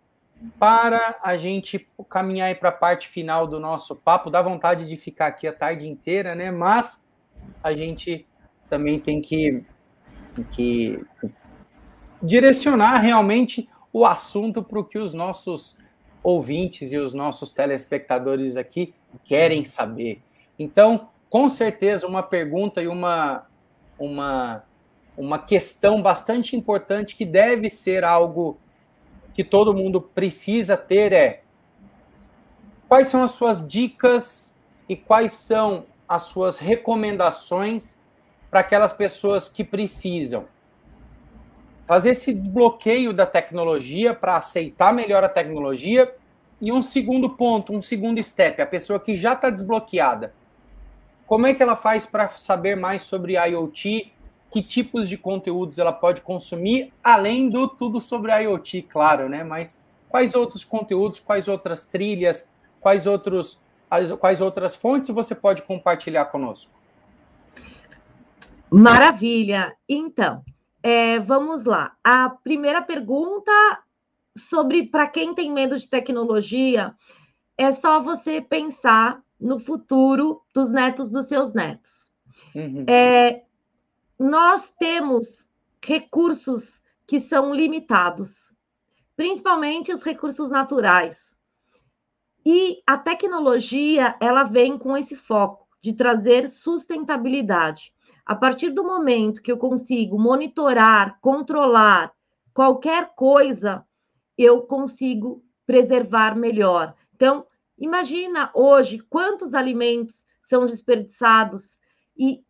para 0.58 1.18
a 1.22 1.36
gente 1.36 1.88
caminhar 2.08 2.54
para 2.56 2.68
a 2.68 2.72
parte 2.72 3.08
final 3.08 3.46
do 3.46 3.58
nosso 3.58 3.96
papo, 3.96 4.30
dá 4.30 4.42
vontade 4.42 4.86
de 4.86 4.96
ficar 4.96 5.28
aqui 5.28 5.46
a 5.46 5.52
tarde 5.52 5.88
inteira, 5.88 6.34
né? 6.34 6.50
Mas 6.50 7.06
a 7.62 7.74
gente 7.74 8.26
também 8.68 8.98
tem 8.98 9.20
que, 9.20 9.64
que 10.50 11.04
direcionar 12.22 12.98
realmente 12.98 13.68
o 13.92 14.04
assunto 14.04 14.62
para 14.62 14.80
o 14.80 14.84
que 14.84 14.98
os 14.98 15.14
nossos 15.14 15.78
ouvintes 16.22 16.90
e 16.90 16.98
os 16.98 17.12
nossos 17.12 17.52
telespectadores 17.52 18.56
aqui 18.56 18.94
querem 19.24 19.64
saber. 19.64 20.22
Então, 20.58 21.08
com 21.28 21.48
certeza, 21.48 22.06
uma 22.06 22.22
pergunta 22.22 22.82
e 22.82 22.88
uma, 22.88 23.46
uma, 23.98 24.64
uma 25.16 25.38
questão 25.38 26.00
bastante 26.00 26.56
importante 26.56 27.14
que 27.14 27.24
deve 27.24 27.68
ser 27.68 28.04
algo 28.04 28.58
que 29.34 29.44
todo 29.44 29.74
mundo 29.74 30.00
precisa 30.00 30.76
ter 30.76 31.12
é 31.12 31.42
quais 32.88 33.08
são 33.08 33.22
as 33.22 33.32
suas 33.32 33.66
dicas 33.66 34.56
e 34.88 34.94
quais 34.94 35.32
são 35.32 35.84
as 36.08 36.22
suas 36.24 36.58
recomendações 36.58 37.96
para 38.50 38.60
aquelas 38.60 38.92
pessoas 38.92 39.48
que 39.48 39.64
precisam 39.64 40.46
fazer 41.86 42.10
esse 42.10 42.32
desbloqueio 42.32 43.12
da 43.12 43.26
tecnologia 43.26 44.14
para 44.14 44.36
aceitar 44.36 44.92
melhor 44.92 45.22
a 45.22 45.28
tecnologia. 45.28 46.14
E 46.60 46.72
um 46.72 46.82
segundo 46.82 47.30
ponto, 47.30 47.74
um 47.74 47.82
segundo 47.82 48.22
step, 48.22 48.62
a 48.62 48.66
pessoa 48.66 48.98
que 48.98 49.16
já 49.16 49.34
está 49.34 49.50
desbloqueada. 49.50 50.32
Como 51.26 51.46
é 51.46 51.52
que 51.52 51.62
ela 51.62 51.76
faz 51.76 52.06
para 52.06 52.28
saber 52.36 52.76
mais 52.76 53.02
sobre 53.02 53.34
IoT? 53.34 54.13
Que 54.54 54.62
tipos 54.62 55.08
de 55.08 55.18
conteúdos 55.18 55.80
ela 55.80 55.92
pode 55.92 56.20
consumir, 56.20 56.92
além 57.02 57.50
do 57.50 57.66
tudo 57.66 58.00
sobre 58.00 58.30
IoT, 58.44 58.82
claro, 58.82 59.28
né? 59.28 59.42
Mas 59.42 59.80
quais 60.08 60.32
outros 60.32 60.64
conteúdos, 60.64 61.18
quais 61.18 61.48
outras 61.48 61.88
trilhas, 61.88 62.48
quais 62.80 63.04
outros, 63.04 63.60
quais 64.20 64.40
outras 64.40 64.76
fontes 64.76 65.10
você 65.10 65.34
pode 65.34 65.62
compartilhar 65.62 66.26
conosco? 66.26 66.70
Maravilha! 68.70 69.74
Então, 69.88 70.44
é, 70.80 71.18
vamos 71.18 71.64
lá. 71.64 71.96
A 72.04 72.28
primeira 72.30 72.80
pergunta 72.80 73.50
sobre 74.38 74.84
para 74.84 75.08
quem 75.08 75.34
tem 75.34 75.50
medo 75.50 75.76
de 75.76 75.88
tecnologia 75.88 76.94
é 77.58 77.72
só 77.72 78.00
você 78.00 78.40
pensar 78.40 79.20
no 79.40 79.58
futuro 79.58 80.42
dos 80.54 80.70
netos 80.70 81.10
dos 81.10 81.26
seus 81.26 81.52
netos. 81.52 82.12
Uhum. 82.54 82.84
É, 82.88 83.43
nós 84.24 84.72
temos 84.78 85.46
recursos 85.84 86.82
que 87.06 87.20
são 87.20 87.52
limitados, 87.52 88.54
principalmente 89.14 89.92
os 89.92 90.02
recursos 90.02 90.48
naturais. 90.48 91.36
E 92.44 92.82
a 92.86 92.96
tecnologia, 92.96 94.16
ela 94.18 94.44
vem 94.44 94.78
com 94.78 94.96
esse 94.96 95.14
foco 95.14 95.68
de 95.82 95.92
trazer 95.92 96.48
sustentabilidade. 96.48 97.92
A 98.24 98.34
partir 98.34 98.70
do 98.70 98.82
momento 98.82 99.42
que 99.42 99.52
eu 99.52 99.58
consigo 99.58 100.18
monitorar, 100.18 101.18
controlar 101.20 102.10
qualquer 102.54 103.14
coisa, 103.14 103.86
eu 104.38 104.62
consigo 104.62 105.44
preservar 105.66 106.34
melhor. 106.34 106.94
Então, 107.14 107.46
imagina 107.76 108.50
hoje 108.54 109.00
quantos 109.00 109.52
alimentos 109.52 110.24
são 110.42 110.64
desperdiçados 110.64 111.78
e 112.16 112.42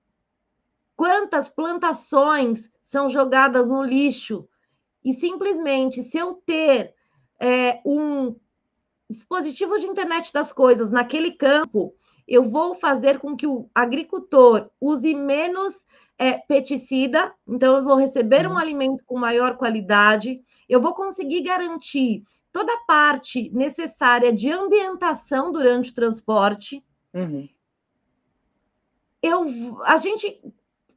quantas 0.97 1.49
plantações 1.49 2.71
são 2.83 3.09
jogadas 3.09 3.67
no 3.67 3.83
lixo. 3.83 4.49
E 5.05 5.13
simplesmente, 5.13 6.03
se 6.03 6.17
eu 6.17 6.35
ter 6.47 6.95
é, 7.39 7.81
um 7.85 8.37
dispositivo 9.09 9.79
de 9.79 9.87
internet 9.87 10.33
das 10.33 10.53
coisas 10.53 10.91
naquele 10.91 11.33
campo, 11.33 11.95
eu 12.27 12.43
vou 12.43 12.75
fazer 12.75 13.19
com 13.19 13.37
que 13.37 13.47
o 13.47 13.69
agricultor 13.75 14.71
use 14.81 15.15
menos 15.15 15.85
é, 16.19 16.35
pesticida, 16.35 17.35
então 17.47 17.77
eu 17.77 17.85
vou 17.85 17.97
receber 17.97 18.47
um 18.47 18.53
uhum. 18.53 18.59
alimento 18.59 19.05
com 19.05 19.19
maior 19.19 19.57
qualidade, 19.57 20.41
eu 20.69 20.81
vou 20.81 20.95
conseguir 20.95 21.43
garantir 21.43 22.23
toda 22.53 22.73
a 22.73 22.85
parte 22.87 23.51
necessária 23.51 24.33
de 24.33 24.51
ambientação 24.51 25.51
durante 25.51 25.91
o 25.91 25.95
transporte. 25.95 26.83
Uhum. 27.13 27.49
Eu, 29.21 29.83
a 29.83 29.97
gente 29.97 30.41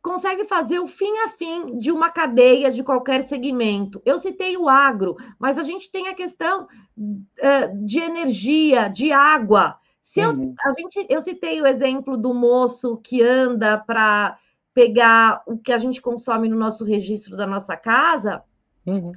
consegue 0.07 0.45
fazer 0.45 0.79
o 0.79 0.87
fim 0.87 1.11
a 1.25 1.29
fim 1.29 1.77
de 1.77 1.91
uma 1.91 2.09
cadeia 2.09 2.71
de 2.71 2.81
qualquer 2.81 3.27
segmento. 3.27 4.01
Eu 4.05 4.17
citei 4.17 4.55
o 4.55 4.69
agro, 4.69 5.17
mas 5.37 5.57
a 5.57 5.63
gente 5.63 5.91
tem 5.91 6.07
a 6.07 6.13
questão 6.13 6.65
uh, 6.97 7.85
de 7.85 7.99
energia, 7.99 8.87
de 8.87 9.11
água. 9.11 9.77
Se 10.01 10.21
eu, 10.21 10.29
uhum. 10.29 10.55
a 10.63 10.73
gente, 10.79 11.05
eu 11.09 11.19
citei 11.19 11.61
o 11.61 11.67
exemplo 11.67 12.17
do 12.17 12.33
moço 12.33 12.97
que 12.97 13.21
anda 13.21 13.77
para 13.77 14.37
pegar 14.73 15.43
o 15.45 15.57
que 15.57 15.73
a 15.73 15.77
gente 15.77 16.01
consome 16.01 16.47
no 16.47 16.55
nosso 16.55 16.85
registro 16.85 17.35
da 17.35 17.45
nossa 17.45 17.75
casa. 17.75 18.41
Uhum. 18.87 19.11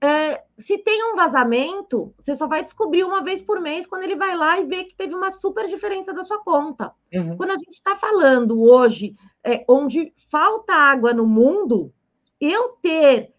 É, 0.00 0.44
se 0.56 0.78
tem 0.78 1.12
um 1.12 1.16
vazamento, 1.16 2.14
você 2.16 2.36
só 2.36 2.46
vai 2.46 2.62
descobrir 2.62 3.02
uma 3.02 3.24
vez 3.24 3.42
por 3.42 3.60
mês 3.60 3.84
quando 3.84 4.04
ele 4.04 4.14
vai 4.14 4.36
lá 4.36 4.60
e 4.60 4.64
vê 4.64 4.84
que 4.84 4.94
teve 4.94 5.16
uma 5.16 5.32
super 5.32 5.66
diferença 5.66 6.14
da 6.14 6.22
sua 6.22 6.38
conta. 6.44 6.92
Uhum. 7.12 7.36
Quando 7.36 7.50
a 7.50 7.58
gente 7.58 7.74
está 7.74 7.96
falando 7.96 8.62
hoje, 8.62 9.16
é, 9.44 9.64
onde 9.68 10.14
falta 10.30 10.72
água 10.72 11.12
no 11.12 11.26
mundo, 11.26 11.92
eu 12.40 12.78
ter 12.80 13.34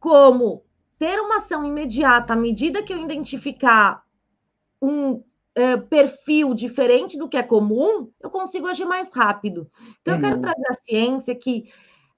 como 0.00 0.64
ter 0.98 1.20
uma 1.20 1.36
ação 1.36 1.64
imediata 1.64 2.32
à 2.32 2.36
medida 2.36 2.82
que 2.82 2.92
eu 2.92 2.98
identificar 2.98 4.02
um 4.82 5.22
é, 5.54 5.76
perfil 5.76 6.52
diferente 6.52 7.16
do 7.16 7.28
que 7.28 7.36
é 7.36 7.42
comum, 7.44 8.10
eu 8.20 8.28
consigo 8.28 8.66
agir 8.66 8.84
mais 8.84 9.08
rápido. 9.08 9.70
Então, 10.00 10.14
uhum. 10.14 10.20
eu 10.20 10.24
quero 10.24 10.36
uhum. 10.36 10.42
trazer 10.42 10.66
a 10.68 10.74
ciência 10.74 11.34
que 11.36 11.70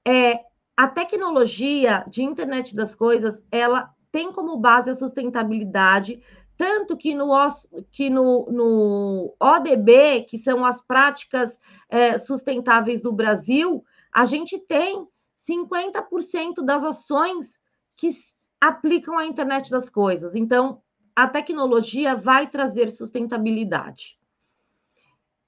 é, 0.07 0.41
a 0.77 0.87
tecnologia 0.87 2.05
de 2.09 2.23
internet 2.23 2.75
das 2.75 2.95
coisas, 2.95 3.43
ela 3.51 3.95
tem 4.11 4.33
como 4.33 4.57
base 4.57 4.91
a 4.91 4.95
sustentabilidade, 4.95 6.23
tanto 6.57 6.97
que 6.97 7.14
no, 7.14 7.31
que 7.91 8.11
no, 8.11 8.47
no 8.51 9.35
ODB, 9.41 10.27
que 10.29 10.39
são 10.39 10.64
as 10.64 10.81
práticas 10.81 11.59
é, 11.89 12.18
sustentáveis 12.18 13.01
do 13.01 13.12
Brasil, 13.12 13.85
a 14.12 14.25
gente 14.27 14.59
tem 14.59 15.07
50% 15.49 16.64
das 16.64 16.85
ações 16.85 17.59
que 17.97 18.11
aplicam 18.61 19.16
a 19.16 19.25
internet 19.25 19.71
das 19.71 19.89
coisas. 19.89 20.35
Então, 20.35 20.83
a 21.16 21.27
tecnologia 21.27 22.14
vai 22.14 22.47
trazer 22.47 22.91
sustentabilidade. 22.91 24.18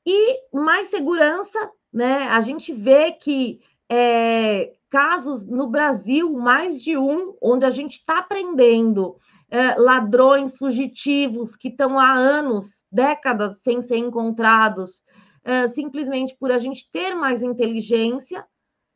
E 0.06 0.40
mais 0.52 0.88
segurança, 0.88 1.70
né? 1.92 2.28
A 2.28 2.40
gente 2.40 2.72
vê 2.72 3.12
que 3.12 3.60
é, 3.88 4.72
casos 4.92 5.46
no 5.46 5.68
Brasil, 5.68 6.30
mais 6.34 6.82
de 6.82 6.98
um, 6.98 7.34
onde 7.40 7.64
a 7.64 7.70
gente 7.70 7.92
está 7.92 8.18
aprendendo 8.18 9.16
é, 9.48 9.74
ladrões 9.76 10.58
fugitivos 10.58 11.56
que 11.56 11.68
estão 11.68 11.98
há 11.98 12.12
anos, 12.12 12.84
décadas 12.92 13.62
sem 13.62 13.80
ser 13.80 13.96
encontrados, 13.96 15.02
é, 15.42 15.66
simplesmente 15.68 16.36
por 16.38 16.52
a 16.52 16.58
gente 16.58 16.90
ter 16.92 17.14
mais 17.14 17.42
inteligência 17.42 18.46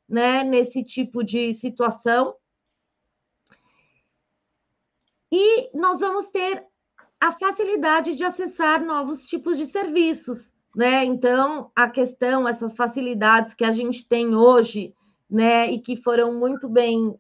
né, 0.07 0.45
nesse 0.45 0.85
tipo 0.85 1.25
de 1.25 1.55
situação. 1.55 2.37
E 5.33 5.75
nós 5.75 6.01
vamos 6.01 6.27
ter 6.27 6.63
a 7.19 7.33
facilidade 7.33 8.15
de 8.15 8.23
acessar 8.23 8.85
novos 8.85 9.25
tipos 9.25 9.57
de 9.57 9.65
serviços, 9.65 10.51
né? 10.75 11.03
Então, 11.07 11.73
a 11.75 11.89
questão, 11.89 12.47
essas 12.47 12.77
facilidades 12.77 13.55
que 13.55 13.65
a 13.65 13.73
gente 13.73 14.07
tem 14.07 14.35
hoje, 14.35 14.95
né, 15.29 15.71
e 15.71 15.81
que 15.81 15.97
foram 15.97 16.33
muito 16.35 16.69
bem 16.69 17.09
uh, 17.09 17.19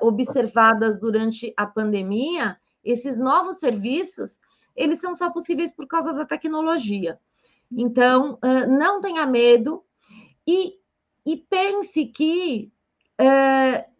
observadas 0.00 0.98
durante 0.98 1.52
a 1.56 1.66
pandemia, 1.66 2.56
esses 2.82 3.18
novos 3.18 3.58
serviços, 3.58 4.38
eles 4.74 5.00
são 5.00 5.14
só 5.14 5.30
possíveis 5.30 5.70
por 5.70 5.86
causa 5.86 6.12
da 6.12 6.24
tecnologia. 6.24 7.18
Então, 7.70 8.34
uh, 8.34 8.68
não 8.68 9.00
tenha 9.00 9.26
medo 9.26 9.82
e, 10.46 10.74
e 11.26 11.36
pense 11.36 12.06
que 12.06 12.72
uh, 13.20 13.92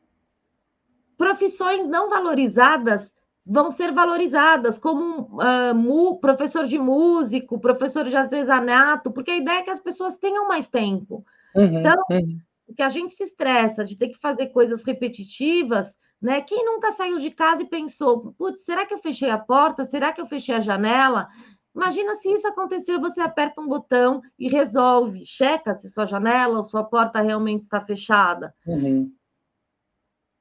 profissões 1.16 1.86
não 1.86 2.08
valorizadas 2.08 3.12
vão 3.44 3.70
ser 3.70 3.92
valorizadas, 3.92 4.78
como 4.78 5.36
uh, 5.40 5.74
mu, 5.74 6.18
professor 6.18 6.66
de 6.66 6.78
músico, 6.78 7.58
professor 7.60 8.08
de 8.08 8.16
artesanato, 8.16 9.10
porque 9.10 9.32
a 9.32 9.36
ideia 9.36 9.58
é 9.58 9.62
que 9.62 9.70
as 9.70 9.80
pessoas 9.80 10.16
tenham 10.16 10.46
mais 10.46 10.68
tempo. 10.68 11.24
Uhum, 11.54 11.78
então, 11.78 12.04
uhum. 12.10 12.40
Que 12.74 12.82
a 12.82 12.88
gente 12.88 13.14
se 13.14 13.24
estressa 13.24 13.84
de 13.84 13.96
ter 13.96 14.08
que 14.08 14.18
fazer 14.18 14.48
coisas 14.48 14.82
repetitivas, 14.84 15.94
né? 16.20 16.40
Quem 16.40 16.64
nunca 16.64 16.92
saiu 16.92 17.18
de 17.18 17.30
casa 17.30 17.62
e 17.62 17.68
pensou, 17.68 18.32
putz, 18.34 18.64
será 18.64 18.86
que 18.86 18.94
eu 18.94 18.98
fechei 18.98 19.30
a 19.30 19.38
porta? 19.38 19.84
Será 19.84 20.12
que 20.12 20.20
eu 20.20 20.26
fechei 20.26 20.54
a 20.54 20.60
janela? 20.60 21.28
Imagina 21.74 22.16
se 22.16 22.32
isso 22.32 22.46
aconteceu, 22.46 23.00
você 23.00 23.20
aperta 23.20 23.60
um 23.60 23.66
botão 23.66 24.20
e 24.38 24.48
resolve, 24.48 25.24
checa 25.24 25.76
se 25.76 25.88
sua 25.88 26.06
janela 26.06 26.58
ou 26.58 26.64
sua 26.64 26.84
porta 26.84 27.20
realmente 27.20 27.62
está 27.62 27.80
fechada. 27.80 28.54
Uhum. 28.66 29.10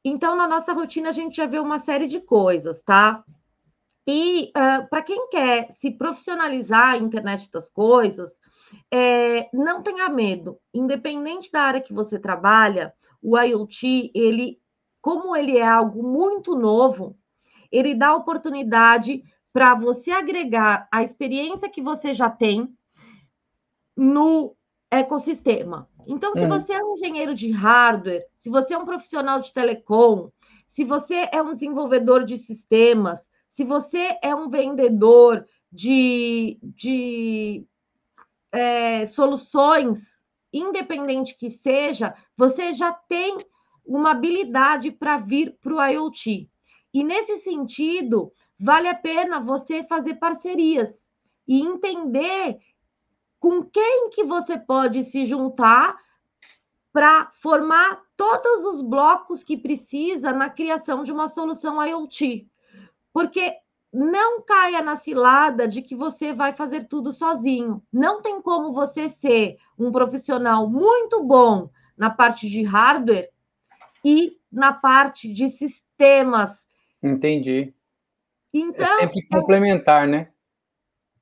Então, 0.03 0.35
na 0.35 0.47
nossa 0.47 0.73
rotina, 0.73 1.09
a 1.09 1.13
gente 1.13 1.37
já 1.37 1.45
vê 1.45 1.59
uma 1.59 1.79
série 1.79 2.07
de 2.07 2.19
coisas, 2.19 2.81
tá? 2.81 3.23
E 4.07 4.45
uh, 4.45 4.51
ah, 4.55 4.87
para 4.89 5.03
quem 5.03 5.29
quer 5.29 5.71
se 5.73 5.91
profissionalizar 5.91 6.93
a 6.93 6.97
internet 6.97 7.49
das 7.51 7.69
coisas, 7.69 8.39
é, 8.91 9.49
não 9.53 9.81
tenha 9.81 10.09
medo. 10.09 10.59
Independente 10.73 11.51
da 11.51 11.61
área 11.61 11.81
que 11.81 11.93
você 11.93 12.19
trabalha, 12.19 12.93
o 13.21 13.37
IoT, 13.37 14.11
ele, 14.13 14.59
como 15.01 15.35
ele 15.35 15.57
é 15.57 15.67
algo 15.67 16.03
muito 16.03 16.55
novo, 16.55 17.17
ele 17.71 17.95
dá 17.95 18.15
oportunidade 18.15 19.23
para 19.53 19.75
você 19.75 20.11
agregar 20.11 20.87
a 20.91 21.03
experiência 21.03 21.69
que 21.69 21.81
você 21.81 22.13
já 22.13 22.29
tem 22.29 22.75
no 23.95 24.55
ecossistema. 24.89 25.89
Então, 26.07 26.33
se 26.33 26.43
é. 26.43 26.47
você 26.47 26.73
é 26.73 26.83
um 26.83 26.95
engenheiro 26.97 27.35
de 27.35 27.51
hardware, 27.51 28.25
se 28.35 28.49
você 28.49 28.73
é 28.73 28.77
um 28.77 28.85
profissional 28.85 29.39
de 29.39 29.53
telecom, 29.53 30.29
se 30.67 30.83
você 30.83 31.29
é 31.31 31.41
um 31.41 31.53
desenvolvedor 31.53 32.23
de 32.23 32.37
sistemas, 32.37 33.29
se 33.47 33.63
você 33.63 34.17
é 34.23 34.33
um 34.33 34.49
vendedor 34.49 35.45
de, 35.71 36.57
de 36.63 37.65
é, 38.51 39.05
soluções, 39.05 40.19
independente 40.51 41.35
que 41.35 41.49
seja, 41.49 42.13
você 42.35 42.73
já 42.73 42.91
tem 42.91 43.37
uma 43.85 44.11
habilidade 44.11 44.91
para 44.91 45.17
vir 45.17 45.57
para 45.61 45.73
o 45.73 45.81
IoT. 45.81 46.49
E 46.93 47.03
nesse 47.03 47.37
sentido, 47.37 48.31
vale 48.59 48.87
a 48.87 48.95
pena 48.95 49.39
você 49.39 49.83
fazer 49.83 50.15
parcerias 50.15 51.07
e 51.47 51.61
entender 51.61 52.59
com 53.39 53.63
quem 53.63 54.09
que 54.09 54.23
você 54.23 54.57
pode 54.57 55.03
se 55.03 55.25
juntar 55.25 55.97
para 56.93 57.31
formar 57.41 58.01
todos 58.17 58.65
os 58.65 58.81
blocos 58.81 59.43
que 59.43 59.57
precisa 59.57 60.31
na 60.33 60.49
criação 60.49 61.03
de 61.03 61.11
uma 61.11 61.27
solução 61.27 61.83
IoT. 61.83 62.47
Porque 63.13 63.57
não 63.93 64.41
caia 64.41 64.81
na 64.81 64.97
cilada 64.97 65.67
de 65.67 65.81
que 65.81 65.95
você 65.95 66.33
vai 66.33 66.53
fazer 66.53 66.87
tudo 66.87 67.11
sozinho. 67.11 67.83
Não 67.91 68.21
tem 68.21 68.41
como 68.41 68.71
você 68.71 69.09
ser 69.09 69.57
um 69.77 69.91
profissional 69.91 70.69
muito 70.69 71.23
bom 71.23 71.69
na 71.97 72.09
parte 72.09 72.49
de 72.49 72.63
hardware 72.63 73.29
e 74.03 74.37
na 74.51 74.71
parte 74.71 75.31
de 75.31 75.49
sistemas. 75.49 76.65
Entendi. 77.03 77.73
Então, 78.53 78.85
é 78.85 79.01
sempre 79.01 79.27
complementar, 79.27 80.07
né? 80.07 80.29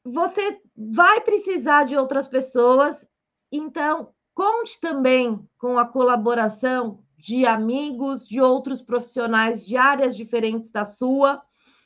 Você 0.03 0.59
vai 0.75 1.21
precisar 1.21 1.83
de 1.83 1.95
outras 1.95 2.27
pessoas, 2.27 3.07
então 3.51 4.13
conte 4.33 4.79
também 4.79 5.47
com 5.57 5.77
a 5.77 5.85
colaboração 5.85 7.03
de 7.17 7.45
amigos, 7.45 8.25
de 8.25 8.39
outros 8.39 8.81
profissionais 8.81 9.65
de 9.65 9.75
áreas 9.75 10.15
diferentes 10.15 10.71
da 10.71 10.85
sua 10.85 11.43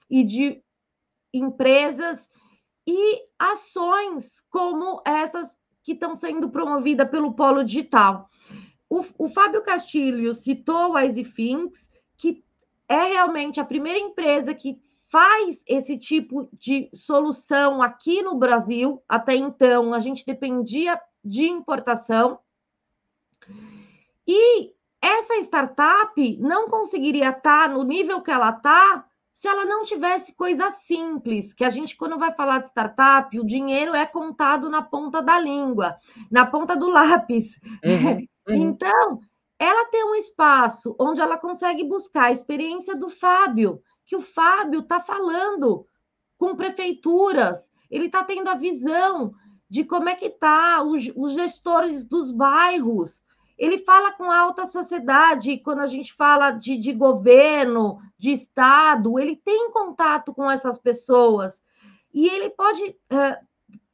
e 0.10 0.24
de 0.24 0.64
empresas 1.34 2.30
e 2.88 3.22
ações 3.40 4.42
como 4.50 5.02
essas 5.06 5.50
que 5.82 5.94
estão 5.94 6.16
sendo 6.16 6.50
promovidas 6.50 7.10
pelo 7.10 7.34
Polo 7.34 7.64
Digital. 7.64 8.30
O, 8.90 9.04
o 9.18 9.30
Fábio 9.30 9.64
Castilho 9.64 10.34
citou 10.34 10.96
a 10.96 11.06
EasyThings, 11.06 11.90
que 12.18 12.44
é 12.88 13.06
realmente 13.06 13.60
a 13.60 13.66
primeira 13.66 14.00
empresa 14.00 14.54
que 14.54 14.82
faz 15.10 15.60
esse 15.68 15.98
tipo 15.98 16.50
de 16.54 16.90
solução 16.94 17.82
aqui 17.82 18.22
no 18.22 18.36
Brasil. 18.36 19.04
Até 19.08 19.36
então, 19.36 19.94
a 19.94 20.00
gente 20.00 20.26
dependia 20.26 21.00
de 21.24 21.46
importação. 21.46 22.40
E 24.28 24.74
essa 25.02 25.36
startup 25.42 26.38
não 26.38 26.70
conseguiria 26.70 27.30
estar 27.30 27.70
no 27.70 27.84
nível 27.84 28.22
que 28.22 28.32
ela 28.32 28.50
está 28.50 29.06
se 29.34 29.48
ela 29.48 29.66
não 29.66 29.84
tivesse 29.84 30.36
coisa 30.36 30.72
simples, 30.72 31.54
que 31.54 31.66
a 31.66 31.70
gente, 31.70 31.98
quando 31.98 32.18
vai 32.18 32.34
falar 32.34 32.60
de 32.60 32.70
startup, 32.70 33.38
o 33.40 33.46
dinheiro 33.46 33.96
é 33.96 34.06
contado 34.06 34.70
na 34.70 34.82
ponta 34.82 35.22
da 35.22 35.40
língua, 35.40 35.98
na 36.32 36.46
ponta 36.46 36.76
do 36.76 36.88
lápis. 36.90 37.60
Uhum, 37.84 38.28
uhum. 38.48 38.56
Então, 38.56 39.20
ela 39.60 39.90
tem 39.90 40.04
um 40.06 40.16
espaço 40.16 40.96
onde 41.00 41.20
ela 41.20 41.38
consegue 41.38 41.84
buscar 41.84 42.26
a 42.26 42.32
experiência 42.32 42.96
do 42.96 43.10
Fábio, 43.10 43.82
que 44.06 44.16
o 44.16 44.22
Fábio 44.22 44.82
está 44.82 45.00
falando 45.00 45.86
com 46.38 46.56
prefeituras, 46.56 47.70
ele 47.90 48.08
está 48.08 48.24
tendo 48.24 48.50
a 48.50 48.56
visão 48.56 49.34
de 49.70 49.84
como 49.84 50.10
é 50.10 50.16
que 50.16 50.26
está 50.26 50.84
os, 50.84 51.10
os, 51.16 51.34
gestores 51.34 52.04
dos 52.04 52.32
bairros. 52.32 53.24
Ele 53.58 53.78
fala 53.78 54.12
com 54.12 54.30
a 54.30 54.40
alta 54.40 54.66
sociedade, 54.66 55.58
quando 55.60 55.80
a 55.80 55.88
gente 55.88 56.14
fala 56.14 56.52
de, 56.52 56.78
de 56.78 56.92
governo, 56.92 58.00
de 58.18 58.32
Estado, 58.32 59.20
ele 59.20 59.36
tem 59.36 59.72
contato 59.72 60.34
com 60.34 60.50
essas 60.50 60.78
pessoas. 60.78 61.62
E 62.14 62.28
ele 62.28 62.50
pode 62.50 62.84
uh, 62.84 63.46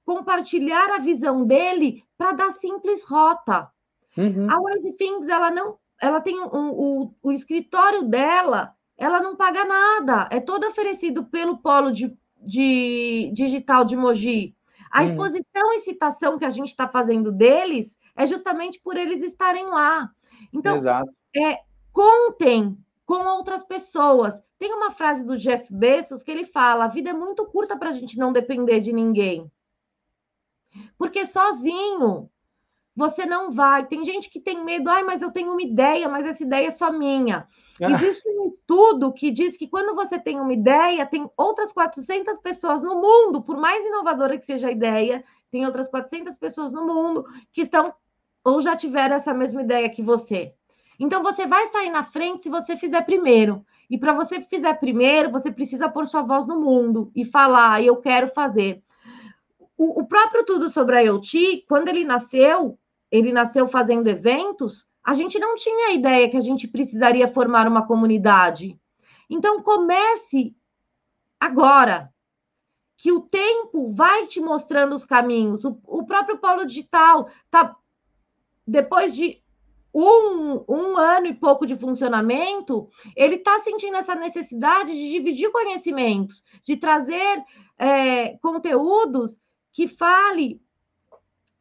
compartilhar 0.05 0.91
a 0.91 0.99
visão 0.99 1.45
dele 1.45 2.03
para 2.17 2.31
dar 2.31 2.53
simples 2.53 3.03
rota. 3.03 3.69
Uhum. 4.17 4.47
A 4.49 4.59
Wise 4.59 4.93
Things, 4.93 5.27
ela 5.27 5.51
não, 5.51 5.77
ela 6.01 6.21
tem 6.21 6.39
um, 6.39 6.47
um, 6.53 6.71
o, 6.71 7.15
o 7.21 7.31
escritório 7.31 8.03
dela 8.03 8.75
ela 8.99 9.21
não 9.21 9.35
paga 9.35 9.63
nada, 9.63 10.27
é 10.29 10.41
todo 10.41 10.67
oferecido 10.67 11.23
pelo 11.23 11.57
polo 11.57 11.89
de, 11.89 12.13
de 12.37 13.31
digital 13.33 13.85
de 13.85 13.95
Mogi. 13.95 14.53
A 14.91 15.01
hum. 15.01 15.05
exposição 15.05 15.73
e 15.73 15.79
citação 15.79 16.37
que 16.37 16.43
a 16.43 16.49
gente 16.49 16.67
está 16.67 16.85
fazendo 16.85 17.31
deles 17.31 17.97
é 18.19 18.27
justamente 18.27 18.81
por 18.83 18.97
eles 18.97 19.23
estarem 19.23 19.65
lá. 19.67 20.11
Então, 20.51 20.75
Exato. 20.75 21.09
É, 21.33 21.59
contem 21.89 22.77
com 23.05 23.25
outras 23.25 23.63
pessoas. 23.63 24.35
Tem 24.59 24.73
uma 24.73 24.91
frase 24.91 25.23
do 25.23 25.37
Jeff 25.37 25.65
Bezos 25.73 26.21
que 26.21 26.29
ele 26.29 26.43
fala: 26.43 26.83
a 26.83 26.89
vida 26.89 27.11
é 27.11 27.13
muito 27.13 27.45
curta 27.45 27.77
para 27.77 27.91
a 27.91 27.93
gente 27.93 28.17
não 28.17 28.33
depender 28.33 28.81
de 28.81 28.91
ninguém. 28.91 29.49
Porque 30.97 31.25
sozinho 31.25 32.29
você 32.93 33.25
não 33.25 33.51
vai. 33.51 33.87
Tem 33.87 34.03
gente 34.03 34.29
que 34.29 34.41
tem 34.41 34.65
medo, 34.65 34.89
ai, 34.89 35.03
mas 35.03 35.21
eu 35.21 35.31
tenho 35.31 35.53
uma 35.53 35.61
ideia, 35.61 36.09
mas 36.09 36.25
essa 36.25 36.43
ideia 36.43 36.67
é 36.67 36.71
só 36.71 36.91
minha. 36.91 37.47
Ah. 37.81 37.91
Existe 37.93 38.27
um 38.27 38.49
estudo 38.49 39.13
que 39.13 39.31
diz 39.31 39.55
que 39.55 39.69
quando 39.69 39.95
você 39.95 40.19
tem 40.19 40.41
uma 40.41 40.51
ideia, 40.51 41.05
tem 41.05 41.31
outras 41.37 41.71
400 41.71 42.37
pessoas 42.39 42.81
no 42.81 42.95
mundo, 42.95 43.41
por 43.41 43.55
mais 43.55 43.85
inovadora 43.85 44.37
que 44.37 44.45
seja 44.45 44.67
a 44.67 44.71
ideia, 44.71 45.23
tem 45.49 45.65
outras 45.65 45.87
400 45.87 46.37
pessoas 46.37 46.73
no 46.73 46.85
mundo 46.85 47.25
que 47.53 47.61
estão 47.61 47.93
ou 48.43 48.61
já 48.61 48.75
tiveram 48.75 49.15
essa 49.15 49.33
mesma 49.33 49.61
ideia 49.61 49.89
que 49.89 50.03
você. 50.03 50.53
Então 50.99 51.23
você 51.23 51.47
vai 51.47 51.67
sair 51.69 51.89
na 51.89 52.03
frente 52.03 52.43
se 52.43 52.49
você 52.49 52.75
fizer 52.75 53.01
primeiro. 53.03 53.65
E 53.89 53.97
para 53.97 54.13
você 54.13 54.41
fizer 54.41 54.73
primeiro, 54.75 55.31
você 55.31 55.51
precisa 55.51 55.89
pôr 55.89 56.05
sua 56.05 56.21
voz 56.21 56.45
no 56.45 56.59
mundo 56.59 57.11
e 57.15 57.25
falar, 57.25 57.83
eu 57.83 57.95
quero 57.97 58.27
fazer. 58.27 58.83
O, 59.77 60.01
o 60.01 60.05
próprio 60.05 60.45
Tudo 60.45 60.69
sobre 60.69 60.97
a 60.97 61.01
IoT, 61.01 61.65
quando 61.67 61.87
ele 61.87 62.03
nasceu, 62.03 62.77
ele 63.09 63.31
nasceu 63.31 63.67
fazendo 63.67 64.07
eventos, 64.07 64.87
a 65.03 65.13
gente 65.13 65.39
não 65.39 65.55
tinha 65.55 65.93
ideia 65.93 66.29
que 66.29 66.37
a 66.37 66.41
gente 66.41 66.67
precisaria 66.67 67.27
formar 67.27 67.67
uma 67.67 67.87
comunidade. 67.87 68.79
Então 69.29 69.63
comece 69.63 70.55
agora, 71.39 72.13
que 72.99 73.13
o 73.13 73.21
tempo 73.21 73.89
vai 73.89 74.27
te 74.27 74.41
mostrando 74.41 74.93
os 74.93 75.05
caminhos. 75.05 75.63
O, 75.63 75.79
o 75.85 76.05
próprio 76.05 76.37
Polo 76.37 76.65
Digital 76.65 77.29
tá 77.49 77.73
depois 78.69 79.15
de 79.15 79.41
um, 79.93 80.63
um 80.69 80.97
ano 80.97 81.27
e 81.27 81.33
pouco 81.33 81.65
de 81.65 81.75
funcionamento, 81.75 82.87
ele 83.15 83.35
está 83.35 83.59
sentindo 83.61 83.97
essa 83.97 84.13
necessidade 84.13 84.93
de 84.93 85.11
dividir 85.11 85.51
conhecimentos, 85.51 86.43
de 86.63 86.77
trazer 86.77 87.43
é, 87.77 88.37
conteúdos 88.37 89.39
que 89.73 89.87
fale 89.87 90.61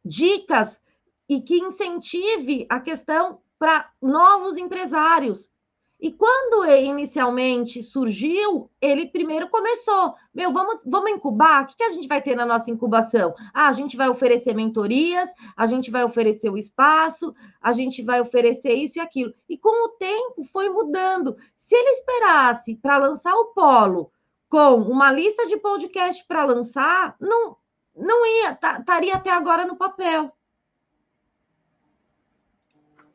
dicas 0.05 0.79
e 1.27 1.41
que 1.41 1.57
incentive 1.57 2.65
a 2.69 2.79
questão 2.79 3.41
para 3.57 3.91
novos 4.01 4.57
empresários. 4.57 5.51
E 5.99 6.13
quando 6.13 6.65
inicialmente 6.65 7.83
surgiu, 7.83 8.71
ele 8.79 9.07
primeiro 9.07 9.49
começou, 9.49 10.15
meu, 10.33 10.53
vamos, 10.53 10.81
vamos 10.85 11.11
incubar? 11.11 11.63
O 11.63 11.67
que, 11.67 11.75
que 11.75 11.83
a 11.83 11.91
gente 11.91 12.07
vai 12.07 12.21
ter 12.21 12.35
na 12.35 12.45
nossa 12.45 12.71
incubação? 12.71 13.35
Ah, 13.53 13.67
a 13.67 13.73
gente 13.73 13.97
vai 13.97 14.07
oferecer 14.07 14.55
mentorias, 14.55 15.29
a 15.57 15.67
gente 15.67 15.91
vai 15.91 16.05
oferecer 16.05 16.49
o 16.49 16.57
espaço, 16.57 17.35
a 17.61 17.73
gente 17.73 18.01
vai 18.01 18.21
oferecer 18.21 18.73
isso 18.75 18.97
e 18.97 19.01
aquilo. 19.01 19.33
E 19.49 19.57
com 19.57 19.87
o 19.87 19.89
tempo 19.89 20.45
foi 20.45 20.69
mudando. 20.69 21.35
Se 21.57 21.75
ele 21.75 21.89
esperasse 21.89 22.75
para 22.75 22.97
lançar 22.97 23.35
o 23.35 23.47
polo 23.47 24.09
com 24.47 24.75
uma 24.75 25.11
lista 25.11 25.47
de 25.47 25.57
podcast 25.57 26.25
para 26.25 26.45
lançar, 26.45 27.17
não, 27.19 27.57
não 27.93 28.25
ia, 28.25 28.57
estaria 28.79 29.15
até 29.15 29.31
agora 29.31 29.65
no 29.65 29.75
papel. 29.75 30.31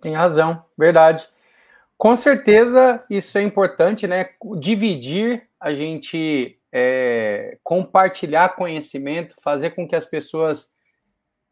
Tem 0.02 0.12
razão, 0.12 0.62
verdade. 0.76 1.26
Com 1.96 2.16
certeza 2.16 3.04
isso 3.08 3.38
é 3.38 3.42
importante, 3.42 4.06
né? 4.06 4.30
Dividir, 4.58 5.48
a 5.60 5.72
gente 5.72 6.58
é, 6.72 7.56
compartilhar 7.62 8.56
conhecimento, 8.56 9.36
fazer 9.42 9.70
com 9.70 9.86
que 9.86 9.94
as 9.94 10.04
pessoas 10.04 10.74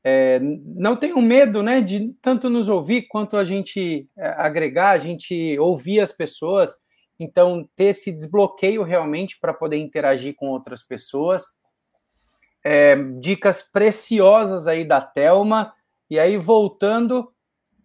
é, 0.05 0.41
não 0.41 0.97
tenham 0.97 1.23
medo, 1.23 1.63
né? 1.63 1.81
De 1.81 2.13
tanto 2.21 2.51
nos 2.51 2.69
ouvir 2.69 3.03
quanto 3.03 3.37
a 3.37 3.45
gente 3.45 4.09
é, 4.19 4.29
agregar, 4.37 4.91
a 4.91 4.99
gente 4.99 5.57
ouvir 5.59 6.01
as 6.01 6.13
pessoas. 6.13 6.75
Então, 7.21 7.69
ter 7.77 7.85
esse 7.85 8.11
desbloqueio 8.11 8.83
realmente 8.83 9.39
para 9.41 9.55
poder 9.55 9.77
interagir 9.77 10.35
com 10.35 10.49
outras 10.49 10.83
pessoas. 10.83 11.45
É, 12.65 12.97
dicas 13.21 13.63
preciosas 13.63 14.67
aí 14.67 14.85
da 14.85 15.01
Telma. 15.01 15.73
E 16.11 16.19
aí, 16.19 16.37
voltando 16.37 17.33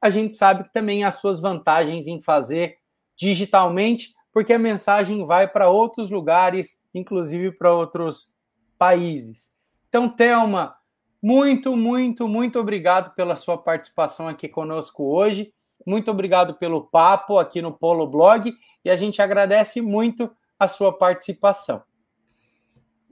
a 0.00 0.10
gente 0.10 0.34
sabe 0.34 0.64
que 0.64 0.72
também 0.72 1.04
há 1.04 1.10
suas 1.10 1.40
vantagens 1.40 2.06
em 2.06 2.20
fazer 2.20 2.76
digitalmente, 3.16 4.14
porque 4.32 4.52
a 4.52 4.58
mensagem 4.58 5.26
vai 5.26 5.46
para 5.46 5.68
outros 5.68 6.10
lugares, 6.10 6.80
inclusive 6.94 7.52
para 7.52 7.74
outros 7.74 8.32
países. 8.78 9.50
Então, 9.88 10.08
Thelma, 10.08 10.74
muito, 11.22 11.76
muito, 11.76 12.26
muito 12.26 12.58
obrigado 12.58 13.14
pela 13.14 13.36
sua 13.36 13.58
participação 13.58 14.26
aqui 14.26 14.48
conosco 14.48 15.04
hoje. 15.04 15.52
Muito 15.86 16.10
obrigado 16.10 16.54
pelo 16.54 16.86
papo 16.86 17.38
aqui 17.38 17.60
no 17.60 17.72
Polo 17.72 18.06
Blog 18.06 18.54
e 18.84 18.90
a 18.90 18.96
gente 18.96 19.20
agradece 19.20 19.80
muito 19.82 20.30
a 20.58 20.68
sua 20.68 20.96
participação. 20.96 21.82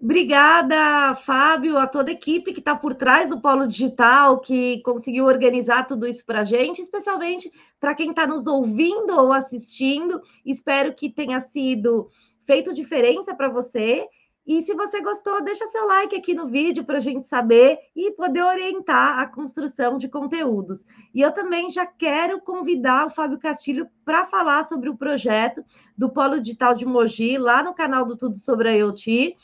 Obrigada, 0.00 1.16
Fábio, 1.16 1.76
a 1.76 1.84
toda 1.84 2.10
a 2.10 2.14
equipe 2.14 2.52
que 2.52 2.60
está 2.60 2.72
por 2.76 2.94
trás 2.94 3.28
do 3.28 3.40
Polo 3.40 3.66
Digital, 3.66 4.38
que 4.38 4.80
conseguiu 4.82 5.24
organizar 5.24 5.88
tudo 5.88 6.06
isso 6.06 6.24
para 6.24 6.42
a 6.42 6.44
gente, 6.44 6.80
especialmente 6.80 7.50
para 7.80 7.96
quem 7.96 8.10
está 8.10 8.24
nos 8.24 8.46
ouvindo 8.46 9.18
ou 9.18 9.32
assistindo. 9.32 10.22
Espero 10.46 10.94
que 10.94 11.10
tenha 11.10 11.40
sido 11.40 12.08
feito 12.46 12.72
diferença 12.72 13.34
para 13.34 13.48
você. 13.48 14.06
E 14.46 14.62
se 14.62 14.72
você 14.72 15.00
gostou, 15.02 15.42
deixa 15.42 15.66
seu 15.66 15.84
like 15.88 16.14
aqui 16.14 16.32
no 16.32 16.46
vídeo 16.46 16.84
para 16.84 16.98
a 16.98 17.00
gente 17.00 17.26
saber 17.26 17.76
e 17.94 18.12
poder 18.12 18.44
orientar 18.44 19.18
a 19.18 19.26
construção 19.26 19.98
de 19.98 20.08
conteúdos. 20.08 20.86
E 21.12 21.20
eu 21.20 21.32
também 21.32 21.72
já 21.72 21.84
quero 21.84 22.40
convidar 22.40 23.08
o 23.08 23.10
Fábio 23.10 23.38
Castilho 23.40 23.88
para 24.04 24.24
falar 24.24 24.64
sobre 24.68 24.88
o 24.88 24.96
projeto 24.96 25.62
do 25.96 26.08
Polo 26.08 26.40
Digital 26.40 26.76
de 26.76 26.86
Mogi, 26.86 27.36
lá 27.36 27.64
no 27.64 27.74
canal 27.74 28.06
do 28.06 28.16
Tudo 28.16 28.38
sobre 28.38 28.68
a 28.68 28.72
IoT. 28.72 29.36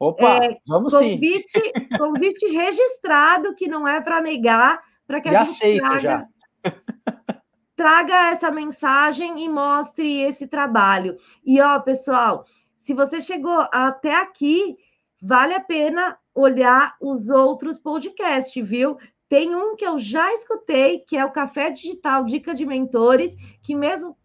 Opa, 0.00 0.36
é, 0.42 0.56
vamos 0.66 0.94
convite, 0.94 1.50
sim. 1.50 1.60
Convite 1.98 2.46
registrado, 2.46 3.54
que 3.54 3.68
não 3.68 3.86
é 3.86 4.00
para 4.00 4.22
negar, 4.22 4.80
para 5.06 5.20
que 5.20 5.28
a 5.28 5.44
gente 5.44 5.78
traga, 5.78 6.00
já. 6.00 6.26
traga 7.76 8.30
essa 8.30 8.50
mensagem 8.50 9.44
e 9.44 9.48
mostre 9.48 10.22
esse 10.22 10.46
trabalho. 10.46 11.18
E, 11.44 11.60
ó, 11.60 11.78
pessoal, 11.80 12.46
se 12.78 12.94
você 12.94 13.20
chegou 13.20 13.68
até 13.70 14.14
aqui, 14.14 14.74
vale 15.20 15.52
a 15.52 15.60
pena 15.60 16.18
olhar 16.34 16.96
os 16.98 17.28
outros 17.28 17.78
podcasts, 17.78 18.66
viu? 18.66 18.96
Tem 19.28 19.54
um 19.54 19.76
que 19.76 19.84
eu 19.84 19.98
já 19.98 20.32
escutei, 20.34 21.00
que 21.00 21.16
é 21.16 21.24
o 21.26 21.30
Café 21.30 21.70
Digital 21.70 22.24
Dica 22.24 22.54
de 22.54 22.64
Mentores, 22.64 23.36
que 23.62 23.74
mesmo 23.74 24.16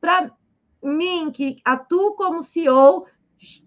para 0.00 0.30
mim, 0.80 1.32
que 1.32 1.56
atuo 1.64 2.14
como 2.14 2.42
CEO, 2.42 3.04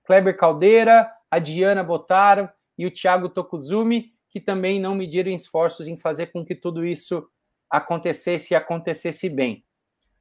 Kleber 0.04 0.36
Caldeira, 0.36 1.08
a 1.30 1.38
Diana 1.38 1.84
Botaro 1.84 2.48
e 2.80 2.86
o 2.86 2.90
Thiago 2.90 3.28
Tokuzumi, 3.28 4.14
que 4.30 4.40
também 4.40 4.80
não 4.80 4.94
mediram 4.94 5.30
esforços 5.30 5.86
em 5.86 5.98
fazer 5.98 6.28
com 6.28 6.42
que 6.42 6.54
tudo 6.54 6.82
isso 6.82 7.28
acontecesse 7.68 8.54
e 8.54 8.56
acontecesse 8.56 9.28
bem. 9.28 9.62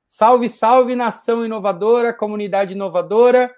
Salve, 0.06 0.50
salve, 0.50 0.94
nação 0.94 1.46
inovadora, 1.46 2.14
comunidade 2.14 2.74
inovadora. 2.74 3.56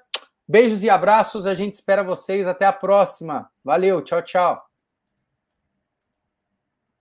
Beijos 0.47 0.84
e 0.84 0.89
abraços, 0.89 1.47
a 1.47 1.56
gente 1.56 1.74
espera 1.74 2.04
vocês. 2.04 2.47
Até 2.47 2.66
a 2.66 2.74
próxima. 2.74 3.49
Valeu, 3.64 4.04
tchau, 4.04 4.22
tchau. 4.22 4.71